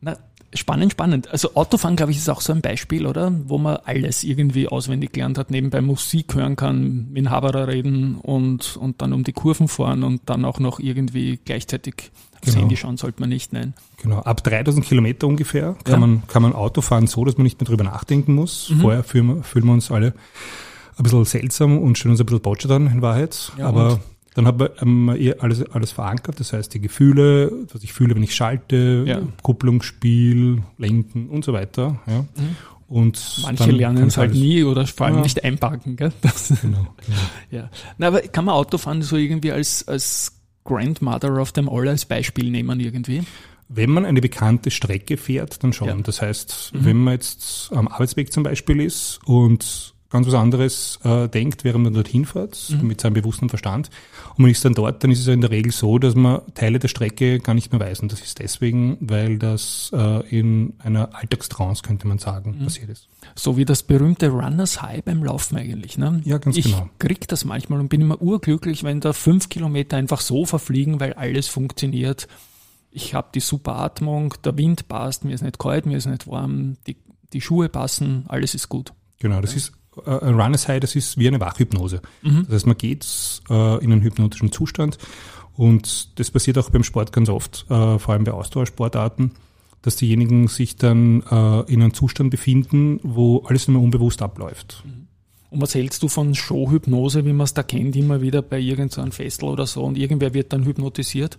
Na, 0.00 0.16
Spannend, 0.54 0.92
spannend. 0.92 1.28
Also 1.28 1.54
Autofahren, 1.54 1.96
glaube 1.96 2.12
ich, 2.12 2.18
ist 2.18 2.30
auch 2.30 2.40
so 2.40 2.54
ein 2.54 2.62
Beispiel, 2.62 3.06
oder? 3.06 3.32
Wo 3.44 3.58
man 3.58 3.76
alles 3.84 4.24
irgendwie 4.24 4.66
auswendig 4.66 5.12
gelernt 5.12 5.36
hat, 5.36 5.50
nebenbei 5.50 5.82
Musik 5.82 6.34
hören 6.34 6.56
kann, 6.56 7.08
mit 7.10 7.28
Haberer 7.28 7.68
reden 7.68 8.16
und, 8.16 8.76
und 8.78 9.02
dann 9.02 9.12
um 9.12 9.24
die 9.24 9.34
Kurven 9.34 9.68
fahren 9.68 10.02
und 10.04 10.22
dann 10.26 10.46
auch 10.46 10.58
noch 10.58 10.80
irgendwie 10.80 11.38
gleichzeitig 11.44 12.10
aufs 12.40 12.52
genau. 12.52 12.62
Handy 12.62 12.76
schauen 12.76 12.96
sollte 12.96 13.20
man 13.20 13.28
nicht, 13.28 13.52
nein. 13.52 13.74
Genau, 14.02 14.20
ab 14.20 14.42
3000 14.42 14.86
Kilometer 14.86 15.26
ungefähr 15.26 15.76
kann, 15.84 15.92
ja. 15.92 15.98
man, 15.98 16.22
kann 16.28 16.42
man 16.42 16.54
Auto 16.54 16.80
fahren 16.80 17.06
so, 17.08 17.26
dass 17.26 17.36
man 17.36 17.44
nicht 17.44 17.60
mehr 17.60 17.66
drüber 17.66 17.84
nachdenken 17.84 18.34
muss. 18.34 18.70
Mhm. 18.70 18.80
Vorher 18.80 19.04
fühlen 19.04 19.26
wir, 19.26 19.42
fühlen 19.42 19.66
wir 19.66 19.72
uns 19.72 19.90
alle 19.90 20.14
ein 20.96 21.02
bisschen 21.02 21.24
seltsam 21.26 21.78
und 21.78 21.98
stellen 21.98 22.12
uns 22.12 22.20
ein 22.20 22.26
bisschen 22.26 22.40
Botsche 22.40 22.68
dann 22.68 22.86
in 22.86 23.02
Wahrheit. 23.02 23.52
Ja, 23.58 23.66
Aber 23.66 24.00
dann 24.34 24.44
man 24.44 24.68
ähm, 24.80 25.34
alles, 25.40 25.62
alles 25.70 25.92
verankert, 25.92 26.38
das 26.38 26.52
heißt 26.52 26.72
die 26.74 26.80
Gefühle, 26.80 27.52
was 27.72 27.82
ich 27.82 27.92
fühle, 27.92 28.14
wenn 28.14 28.22
ich 28.22 28.34
schalte, 28.34 29.04
ja. 29.06 29.20
Kupplungsspiel, 29.42 30.62
Lenken 30.76 31.28
und 31.28 31.44
so 31.44 31.52
weiter. 31.52 32.00
Ja. 32.06 32.20
Mhm. 32.20 32.56
Und 32.88 33.40
Manche 33.42 33.70
lernen 33.70 34.06
es 34.06 34.16
halt 34.16 34.32
nie 34.32 34.64
oder 34.64 34.86
vor 34.86 35.06
allem 35.06 35.16
ja. 35.16 35.22
nicht 35.22 35.44
einparken. 35.44 35.96
Gell? 35.96 36.12
Das, 36.22 36.48
genau, 36.48 36.86
genau. 37.04 37.18
ja. 37.50 37.70
Na, 37.98 38.08
aber 38.08 38.22
kann 38.22 38.46
man 38.46 38.54
Autofahren 38.54 39.02
so 39.02 39.16
irgendwie 39.16 39.52
als, 39.52 39.86
als 39.86 40.40
Grandmother 40.64 41.40
of 41.40 41.52
them 41.52 41.68
all 41.68 41.86
als 41.86 42.06
Beispiel 42.06 42.50
nehmen 42.50 42.80
irgendwie? 42.80 43.22
Wenn 43.68 43.90
man 43.90 44.06
eine 44.06 44.22
bekannte 44.22 44.70
Strecke 44.70 45.18
fährt, 45.18 45.62
dann 45.62 45.74
schon. 45.74 45.88
Ja. 45.88 45.96
Das 45.96 46.22
heißt, 46.22 46.72
mhm. 46.72 46.84
wenn 46.84 46.96
man 46.96 47.14
jetzt 47.14 47.70
am 47.74 47.88
Arbeitsweg 47.88 48.32
zum 48.32 48.42
Beispiel 48.42 48.80
ist 48.80 49.20
und 49.26 49.94
ganz 50.10 50.26
was 50.26 50.34
anderes 50.34 50.98
äh, 51.04 51.28
denkt, 51.28 51.64
während 51.64 51.84
man 51.84 51.92
dorthin 51.92 52.24
fährt, 52.24 52.70
mhm. 52.70 52.86
mit 52.86 53.00
seinem 53.00 53.14
bewussten 53.14 53.48
Verstand. 53.48 53.90
Und 54.30 54.40
man 54.40 54.50
ist 54.50 54.64
dann 54.64 54.74
dort, 54.74 55.04
dann 55.04 55.10
ist 55.10 55.20
es 55.20 55.26
ja 55.26 55.34
in 55.34 55.40
der 55.40 55.50
Regel 55.50 55.70
so, 55.70 55.98
dass 55.98 56.14
man 56.14 56.40
Teile 56.54 56.78
der 56.78 56.88
Strecke 56.88 57.40
gar 57.40 57.54
nicht 57.54 57.72
mehr 57.72 57.80
weiß. 57.80 58.00
Und 58.00 58.12
das 58.12 58.20
ist 58.20 58.38
deswegen, 58.38 58.96
weil 59.00 59.38
das 59.38 59.90
äh, 59.92 60.26
in 60.28 60.74
einer 60.78 61.14
Alltagstrance, 61.14 61.82
könnte 61.82 62.06
man 62.08 62.18
sagen, 62.18 62.56
mhm. 62.58 62.64
passiert 62.64 62.88
ist. 62.88 63.08
So 63.34 63.56
wie 63.56 63.64
das 63.64 63.82
berühmte 63.82 64.30
Runners 64.30 64.80
High 64.80 65.04
beim 65.04 65.22
Laufen 65.22 65.58
eigentlich. 65.58 65.98
Ne? 65.98 66.22
Ja, 66.24 66.38
ganz 66.38 66.56
ich 66.56 66.64
genau. 66.64 66.88
Ich 66.92 66.98
krieg 66.98 67.28
das 67.28 67.44
manchmal 67.44 67.80
und 67.80 67.88
bin 67.88 68.00
immer 68.00 68.20
urglücklich, 68.22 68.84
wenn 68.84 69.00
da 69.00 69.12
fünf 69.12 69.48
Kilometer 69.50 69.96
einfach 69.96 70.20
so 70.20 70.46
verfliegen, 70.46 71.00
weil 71.00 71.12
alles 71.14 71.48
funktioniert. 71.48 72.28
Ich 72.90 73.12
habe 73.12 73.28
die 73.34 73.40
super 73.40 73.76
Atmung, 73.76 74.34
der 74.42 74.56
Wind 74.56 74.88
passt, 74.88 75.24
mir 75.24 75.34
ist 75.34 75.42
nicht 75.42 75.58
kalt, 75.58 75.84
mir 75.84 75.98
ist 75.98 76.06
nicht 76.06 76.26
warm, 76.26 76.78
die, 76.86 76.96
die 77.34 77.42
Schuhe 77.42 77.68
passen, 77.68 78.24
alles 78.28 78.54
ist 78.54 78.70
gut. 78.70 78.94
Genau, 79.18 79.40
das 79.40 79.54
ist 79.54 79.72
äh, 80.04 80.10
Runners 80.10 80.68
High, 80.68 80.80
das 80.80 80.94
ist 80.96 81.18
wie 81.18 81.28
eine 81.28 81.40
Wachhypnose. 81.40 82.02
Mhm. 82.22 82.44
Das 82.44 82.54
heißt, 82.54 82.66
man 82.66 82.78
geht 82.78 83.06
äh, 83.50 83.84
in 83.84 83.92
einen 83.92 84.02
hypnotischen 84.02 84.52
Zustand 84.52 84.98
und 85.56 86.18
das 86.18 86.30
passiert 86.30 86.58
auch 86.58 86.70
beim 86.70 86.84
Sport 86.84 87.12
ganz 87.12 87.28
oft, 87.28 87.66
äh, 87.68 87.98
vor 87.98 88.14
allem 88.14 88.24
bei 88.24 88.32
Ausdauersportarten, 88.32 89.32
dass 89.82 89.96
diejenigen 89.96 90.48
sich 90.48 90.76
dann 90.76 91.22
äh, 91.22 91.60
in 91.72 91.82
einem 91.82 91.94
Zustand 91.94 92.30
befinden, 92.30 93.00
wo 93.02 93.44
alles 93.46 93.68
nur 93.68 93.82
unbewusst 93.82 94.22
abläuft. 94.22 94.82
Mhm. 94.84 95.08
Und 95.50 95.62
was 95.62 95.74
hältst 95.74 96.02
du 96.02 96.08
von 96.08 96.34
Showhypnose, 96.34 97.24
wie 97.24 97.32
man 97.32 97.44
es 97.44 97.54
da 97.54 97.62
kennt, 97.62 97.96
immer 97.96 98.20
wieder 98.20 98.42
bei 98.42 98.58
irgendeinem 98.58 99.10
so 99.10 99.16
Festival 99.16 99.52
oder 99.52 99.66
so 99.66 99.82
und 99.82 99.96
irgendwer 99.96 100.34
wird 100.34 100.52
dann 100.52 100.64
hypnotisiert? 100.64 101.38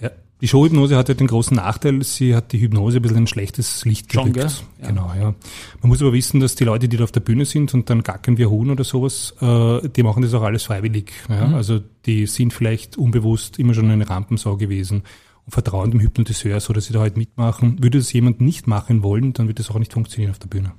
Ja. 0.00 0.10
Die 0.40 0.46
Showhypnose 0.46 0.96
hat 0.96 1.08
ja 1.08 1.14
den 1.14 1.26
großen 1.26 1.56
Nachteil, 1.56 2.02
sie 2.04 2.36
hat 2.36 2.52
die 2.52 2.60
Hypnose 2.60 2.98
ein 2.98 3.02
bisschen 3.02 3.18
ein 3.18 3.26
schlechtes 3.26 3.84
Licht 3.84 4.12
Schon, 4.12 4.32
gerückt. 4.32 4.64
Ja. 4.80 4.88
Genau, 4.88 5.12
ja. 5.18 5.34
Man 5.80 5.88
muss 5.88 6.00
aber 6.00 6.12
wissen, 6.12 6.38
dass 6.38 6.54
die 6.54 6.64
Leute, 6.64 6.88
die 6.88 6.96
da 6.96 7.04
auf 7.04 7.12
der 7.12 7.20
Bühne 7.20 7.44
sind 7.44 7.74
und 7.74 7.90
dann 7.90 8.04
gackern 8.04 8.38
wir 8.38 8.48
Huhn 8.48 8.70
oder 8.70 8.84
sowas, 8.84 9.34
äh, 9.40 9.88
die 9.88 10.02
machen 10.04 10.22
das 10.22 10.34
auch 10.34 10.42
alles 10.42 10.62
freiwillig. 10.62 11.12
Ja? 11.28 11.48
Mhm. 11.48 11.54
Also 11.54 11.80
die 12.06 12.26
sind 12.26 12.52
vielleicht 12.52 12.96
unbewusst 12.96 13.58
immer 13.58 13.74
schon 13.74 13.90
eine 13.90 14.08
Rampensau 14.08 14.56
gewesen 14.56 15.02
und 15.44 15.52
vertrauen 15.52 15.90
dem 15.90 16.00
Hypnotiseur, 16.00 16.60
so 16.60 16.72
dass 16.72 16.86
sie 16.86 16.92
da 16.92 17.00
halt 17.00 17.16
mitmachen. 17.16 17.82
Würde 17.82 17.98
das 17.98 18.12
jemand 18.12 18.40
nicht 18.40 18.68
machen 18.68 19.02
wollen, 19.02 19.32
dann 19.32 19.48
wird 19.48 19.58
das 19.58 19.70
auch 19.70 19.78
nicht 19.80 19.92
funktionieren 19.92 20.30
auf 20.30 20.38
der 20.38 20.48
Bühne. 20.48 20.72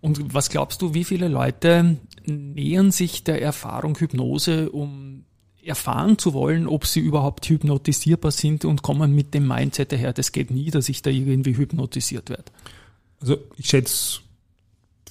Und 0.00 0.34
was 0.34 0.50
glaubst 0.50 0.82
du, 0.82 0.94
wie 0.94 1.04
viele 1.04 1.28
Leute 1.28 1.96
nähern 2.26 2.90
sich 2.90 3.24
der 3.24 3.40
Erfahrung 3.40 3.96
Hypnose, 3.96 4.70
um 4.70 5.24
erfahren 5.66 6.18
zu 6.18 6.32
wollen, 6.32 6.66
ob 6.66 6.86
sie 6.86 7.00
überhaupt 7.00 7.48
hypnotisierbar 7.48 8.30
sind 8.30 8.64
und 8.64 8.82
kommen 8.82 9.14
mit 9.14 9.34
dem 9.34 9.46
Mindset 9.46 9.92
daher, 9.92 10.12
das 10.12 10.32
geht 10.32 10.50
nie, 10.50 10.70
dass 10.70 10.88
ich 10.88 11.02
da 11.02 11.10
irgendwie 11.10 11.56
hypnotisiert 11.56 12.30
werde? 12.30 12.44
Also 13.20 13.38
ich 13.56 13.68
schätze, 13.68 14.20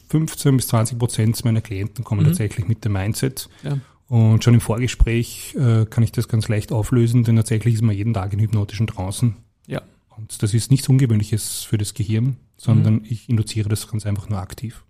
15 0.10 0.56
bis 0.56 0.68
20 0.68 1.00
Prozent 1.00 1.44
meiner 1.44 1.62
Klienten 1.62 2.04
kommen 2.04 2.24
tatsächlich 2.24 2.68
mit 2.68 2.86
dem 2.86 2.94
Mindset. 2.94 3.50
Ja. 3.64 3.80
Und 4.08 4.44
schon 4.44 4.54
im 4.54 4.62
Vorgespräch 4.62 5.56
äh, 5.56 5.86
kann 5.86 6.04
ich 6.04 6.12
das 6.12 6.28
ganz 6.28 6.48
leicht 6.48 6.72
auflösen, 6.72 7.24
denn 7.24 7.36
tatsächlich 7.36 7.74
ist 7.74 7.82
man 7.82 7.96
jeden 7.96 8.14
Tag 8.14 8.32
in 8.32 8.40
hypnotischen 8.40 8.86
Trancen. 8.86 9.38
Ja. 9.66 9.82
Und 10.16 10.44
das 10.44 10.54
ist 10.54 10.70
nichts 10.70 10.88
Ungewöhnliches 10.88 11.64
für 11.64 11.80
das 11.80 11.96
Gehirn, 11.96 12.38
sondern 12.58 13.02
ich 13.10 13.28
induziere 13.28 13.70
das 13.70 13.88
ganz 13.88 14.06
einfach 14.06 14.30
nur 14.30 14.38
aktiv. 14.38 14.84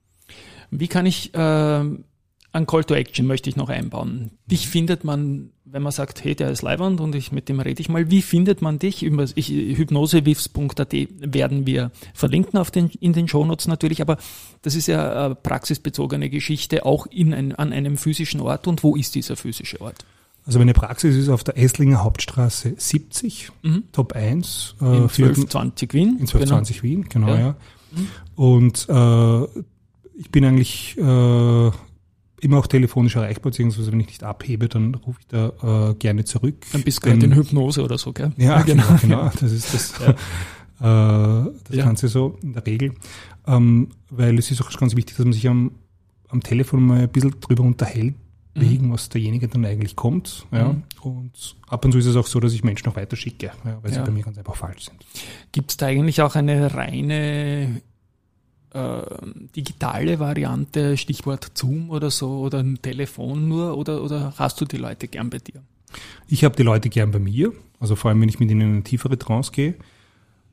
Wie 0.72 0.90
kann 0.90 1.06
ich, 1.06 1.34
äh, 1.34 1.38
ein 1.38 2.68
Call 2.68 2.84
to 2.84 2.94
Action 2.94 3.26
möchte 3.26 3.50
ich 3.50 3.56
noch 3.56 3.70
einbauen. 3.70 4.32
Dich 4.46 4.68
findet 4.68 5.06
man, 5.06 5.52
wenn 5.74 5.82
man 5.82 5.92
sagt, 5.92 6.24
hey, 6.24 6.36
der 6.36 6.52
ist 6.52 6.62
Leibwand 6.62 7.02
und 7.02 7.16
ich, 7.16 7.32
mit 7.32 7.50
dem 7.50 7.60
rede 7.60 7.82
ich 7.82 7.90
mal. 7.90 8.12
Wie 8.12 8.22
findet 8.22 8.62
man 8.62 8.78
dich? 8.78 9.02
Über 9.02 9.26
werden 11.20 11.66
wir 11.66 11.90
verlinken 12.14 12.60
auf 12.60 12.70
den, 12.70 12.92
in 13.00 13.12
den 13.14 13.28
Shownotes 13.28 13.68
natürlich, 13.68 14.00
aber 14.00 14.18
das 14.62 14.76
ist 14.76 14.86
ja 14.88 15.26
eine 15.26 15.36
praxisbezogene 15.36 16.30
Geschichte, 16.30 16.86
auch 16.86 17.08
in 17.08 17.34
ein, 17.34 17.56
an 17.56 17.74
einem 17.74 17.98
physischen 17.98 18.40
Ort. 18.40 18.68
Und 18.68 18.84
wo 18.84 18.96
ist 18.96 19.16
dieser 19.16 19.36
physische 19.36 19.82
Ort? 19.82 20.06
Also 20.46 20.60
meine 20.60 20.74
Praxis 20.74 21.16
ist 21.16 21.30
auf 21.30 21.44
der 21.44 21.58
Esslinger 21.58 22.04
Hauptstraße 22.04 22.76
70, 22.78 23.50
Top 23.94 24.14
1. 24.14 24.76
Äh, 24.80 24.86
In 24.86 25.10
für- 25.10 25.24
1220 25.30 25.94
Wien. 25.94 26.10
In 26.10 26.28
1220 26.28 26.84
Wien, 26.84 27.06
genau, 27.10 27.30
Ja. 27.30 27.40
ja. 27.40 27.56
Und 28.36 28.88
äh, 28.90 29.44
ich 30.20 30.30
bin 30.32 30.46
eigentlich 30.46 30.98
äh, 31.00 31.72
immer 32.44 32.58
auch 32.60 32.68
telefonisch 32.68 33.16
erreichbar, 33.16 33.52
beziehungsweise 33.52 33.92
wenn 33.92 34.00
ich 34.00 34.08
nicht 34.08 34.24
abhebe, 34.24 34.68
dann 34.70 34.96
rufe 34.96 35.20
ich 35.22 35.28
da 35.28 35.90
äh, 35.92 35.94
gerne 35.96 36.26
zurück. 36.26 36.66
Dann 36.72 36.84
bist 36.84 37.04
du 37.04 37.10
gerade 37.10 37.26
in 37.26 37.36
Hypnose 37.36 37.84
oder 37.84 37.98
so, 37.98 38.12
gell? 38.14 38.32
Ja, 38.38 38.62
genau, 38.64 38.84
genau. 39.02 39.32
Das 39.40 39.52
ist 39.52 39.74
das, 39.74 39.94
äh, 40.02 40.14
das 40.80 41.52
Ja. 41.76 41.86
Ganze 41.86 42.08
so 42.08 42.38
in 42.42 42.54
der 42.54 42.66
Regel. 42.66 42.94
Ähm, 43.48 43.90
weil 44.10 44.38
es 44.40 44.52
ist 44.52 44.62
auch 44.62 44.72
ganz 44.78 44.96
wichtig, 44.96 45.16
dass 45.18 45.26
man 45.26 45.34
sich 45.34 45.48
am, 45.48 45.72
am 46.30 46.42
Telefon 46.44 46.84
mal 46.86 47.02
ein 47.02 47.10
bisschen 47.10 47.36
drüber 47.40 47.64
unterhält, 47.64 48.16
wegen 48.56 48.92
was 48.94 49.10
derjenige 49.10 49.48
dann 49.48 49.66
eigentlich 49.66 49.96
kommt. 49.96 50.46
Ja. 50.52 50.70
Mhm. 50.74 50.84
Und 51.02 51.56
ab 51.68 51.84
und 51.86 51.92
zu 51.92 51.98
ist 51.98 52.06
es 52.06 52.16
auch 52.16 52.28
so, 52.28 52.40
dass 52.40 52.54
ich 52.54 52.64
Menschen 52.64 52.86
noch 52.88 52.96
weiter 52.96 53.16
schicke, 53.16 53.48
ja, 53.66 53.80
weil 53.82 53.92
Ja. 53.92 54.00
sie 54.00 54.06
bei 54.06 54.12
mir 54.12 54.24
ganz 54.24 54.38
einfach 54.38 54.56
falsch 54.56 54.86
sind. 54.86 55.04
Gibt 55.52 55.72
es 55.72 55.78
da 55.78 55.88
eigentlich 55.88 56.22
auch 56.22 56.36
eine 56.36 56.74
reine 56.74 57.82
äh, 58.74 59.02
digitale 59.56 60.20
Variante, 60.20 60.98
Stichwort 60.98 61.52
Zoom 61.54 61.90
oder 61.90 62.12
so, 62.12 62.40
oder 62.40 62.60
ein 62.60 62.82
Telefon 62.82 63.48
nur, 63.48 63.78
oder, 63.78 64.04
oder 64.04 64.34
hast 64.38 64.60
du 64.62 64.66
die 64.66 64.78
Leute 64.78 65.08
gern 65.08 65.30
bei 65.30 65.40
dir? 65.40 65.62
Ich 66.28 66.44
habe 66.44 66.56
die 66.56 66.64
Leute 66.64 66.90
gern 66.90 67.12
bei 67.12 67.20
mir, 67.20 67.54
also 67.80 67.96
vor 67.96 68.10
allem, 68.10 68.22
wenn 68.22 68.30
ich 68.30 68.40
mit 68.40 68.50
ihnen 68.50 68.62
in 68.62 68.72
eine 68.74 68.84
tiefere 68.84 69.18
Trance 69.18 69.52
gehe. 69.52 69.76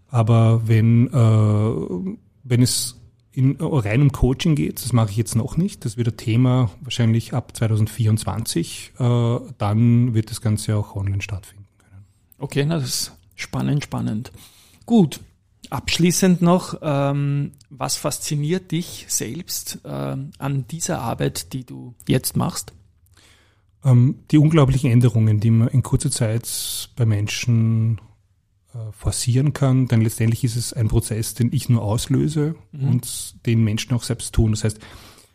Aber 0.09 0.67
wenn, 0.67 1.07
äh, 1.07 2.15
wenn 2.45 2.63
es 2.63 2.97
in 3.33 3.57
rein 3.61 4.03
um 4.03 4.13
Coaching 4.13 4.57
geht, 4.57 4.85
das 4.85 4.93
mache 4.93 5.11
ich 5.11 5.17
jetzt 5.17 5.37
noch 5.37 5.57
nicht, 5.57 5.85
das 5.85 5.97
wird 5.97 6.09
ein 6.09 6.17
Thema 6.17 6.71
wahrscheinlich 6.81 7.33
ab 7.33 7.57
2024, 7.57 8.93
äh, 8.99 9.39
dann 9.59 10.15
wird 10.15 10.31
das 10.31 10.41
Ganze 10.41 10.77
auch 10.77 10.97
online 10.97 11.23
stattfinden 11.23 11.67
können. 11.79 12.05
Okay, 12.39 12.65
na, 12.67 12.75
das 12.75 12.89
ist 12.89 13.13
spannend, 13.37 13.85
spannend. 13.85 14.33
Gut. 14.85 15.21
Abschließend 15.71 16.43
noch, 16.43 16.75
ähm, 16.83 17.53
was 17.71 17.97
fasziniert 17.97 18.73
dich 18.73 19.07
selbst 19.09 19.79
ähm, 19.85 20.33
an 20.39 20.67
dieser 20.67 21.01
Arbeit, 21.01 21.53
die 21.53 21.65
du 21.65 21.95
jetzt 22.09 22.37
machst? 22.37 22.73
Ähm, 23.85 24.17
die 24.33 24.39
unglaublichen 24.39 24.91
Änderungen, 24.91 25.39
die 25.39 25.53
man 25.53 25.69
in 25.69 25.85
kurzer 25.85 26.11
Zeit 26.11 26.91
bei 26.97 27.07
Menschen 27.07 28.01
äh, 28.75 28.79
forcieren 28.93 29.53
kann, 29.53 29.87
denn 29.87 30.01
letztendlich 30.01 30.43
ist 30.43 30.57
es 30.57 30.73
ein 30.73 30.89
Prozess, 30.89 31.35
den 31.35 31.53
ich 31.53 31.69
nur 31.69 31.83
auslöse 31.83 32.57
und 32.73 33.47
den 33.47 33.63
Menschen 33.63 33.95
auch 33.95 34.03
selbst 34.03 34.35
tun. 34.35 34.51
Das 34.51 34.65
heißt, 34.65 34.81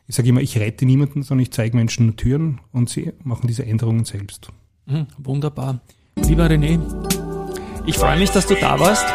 ich 0.08 0.16
sage 0.16 0.30
immer, 0.30 0.42
ich 0.42 0.58
rette 0.58 0.86
niemanden, 0.86 1.24
sondern 1.24 1.44
ich 1.44 1.52
zeige 1.52 1.76
Menschen 1.76 2.08
nur 2.08 2.16
Türen 2.16 2.60
und 2.72 2.90
sie 2.90 3.14
machen 3.24 3.48
diese 3.48 3.66
Änderungen 3.66 4.06
selbst. 4.06 4.50
Mhm, 4.86 5.08
wunderbar. 5.18 5.82
Lieber 6.16 6.46
René, 6.46 6.80
ich 7.88 7.98
freue 7.98 8.20
mich, 8.20 8.30
dass 8.30 8.48
du 8.48 8.56
da 8.56 8.80
warst. 8.80 9.06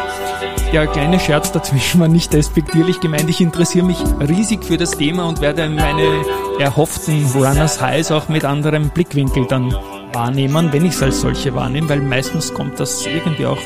Der 0.71 0.87
kleine 0.87 1.19
Scherz 1.19 1.51
dazwischen 1.51 1.99
war 1.99 2.07
nicht 2.07 2.31
despektierlich 2.31 3.01
gemeint. 3.01 3.29
Ich 3.29 3.41
interessiere 3.41 3.85
mich 3.85 3.97
riesig 4.21 4.63
für 4.63 4.77
das 4.77 4.91
Thema 4.91 5.25
und 5.25 5.41
werde 5.41 5.67
meine 5.67 6.23
erhofften 6.59 7.25
Runners 7.33 7.81
Highs 7.81 8.09
auch 8.09 8.29
mit 8.29 8.45
anderem 8.45 8.89
Blickwinkel 8.89 9.47
dann 9.47 9.75
wahrnehmen, 10.13 10.71
wenn 10.71 10.85
ich 10.85 10.93
es 10.93 11.03
als 11.03 11.21
solche 11.21 11.53
wahrnehme, 11.55 11.89
weil 11.89 11.99
meistens 11.99 12.53
kommt 12.53 12.79
das 12.79 13.05
irgendwie 13.05 13.47
auch 13.47 13.57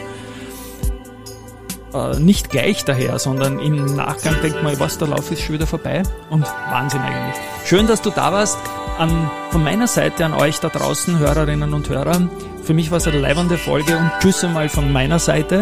äh, 1.93 2.19
nicht 2.19 2.49
gleich 2.49 2.85
daher, 2.85 3.19
sondern 3.19 3.59
im 3.59 3.95
Nachgang 3.95 4.41
denkt 4.41 4.63
man, 4.63 4.79
was, 4.79 4.97
der 4.97 5.09
Lauf 5.09 5.31
ist 5.31 5.41
schon 5.41 5.53
wieder 5.53 5.67
vorbei 5.67 6.01
und 6.31 6.45
Wahnsinn 6.71 7.01
eigentlich. 7.01 7.35
Schön, 7.65 7.85
dass 7.85 8.01
du 8.01 8.09
da 8.09 8.33
warst. 8.33 8.57
An, 8.97 9.29
von 9.51 9.63
meiner 9.63 9.87
Seite 9.87 10.25
an 10.25 10.33
euch 10.33 10.59
da 10.59 10.69
draußen, 10.69 11.19
Hörerinnen 11.19 11.73
und 11.73 11.87
Hörer. 11.87 12.29
Für 12.63 12.73
mich 12.73 12.89
war 12.89 12.97
es 12.97 13.07
eine 13.07 13.19
leibende 13.19 13.57
Folge 13.57 13.95
und 13.95 14.09
tschüss 14.21 14.43
einmal 14.43 14.69
von 14.69 14.91
meiner 14.91 15.19
Seite. 15.19 15.59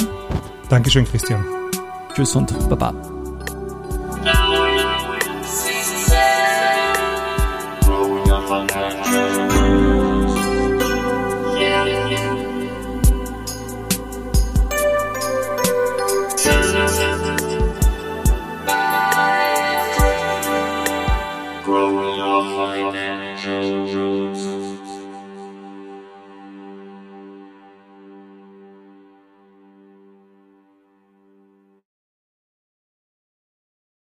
Dankeschön, 0.70 1.06
Christian. 1.06 1.44
Tschüss 2.16 2.36
und 2.36 2.70
Baba. 2.70 3.13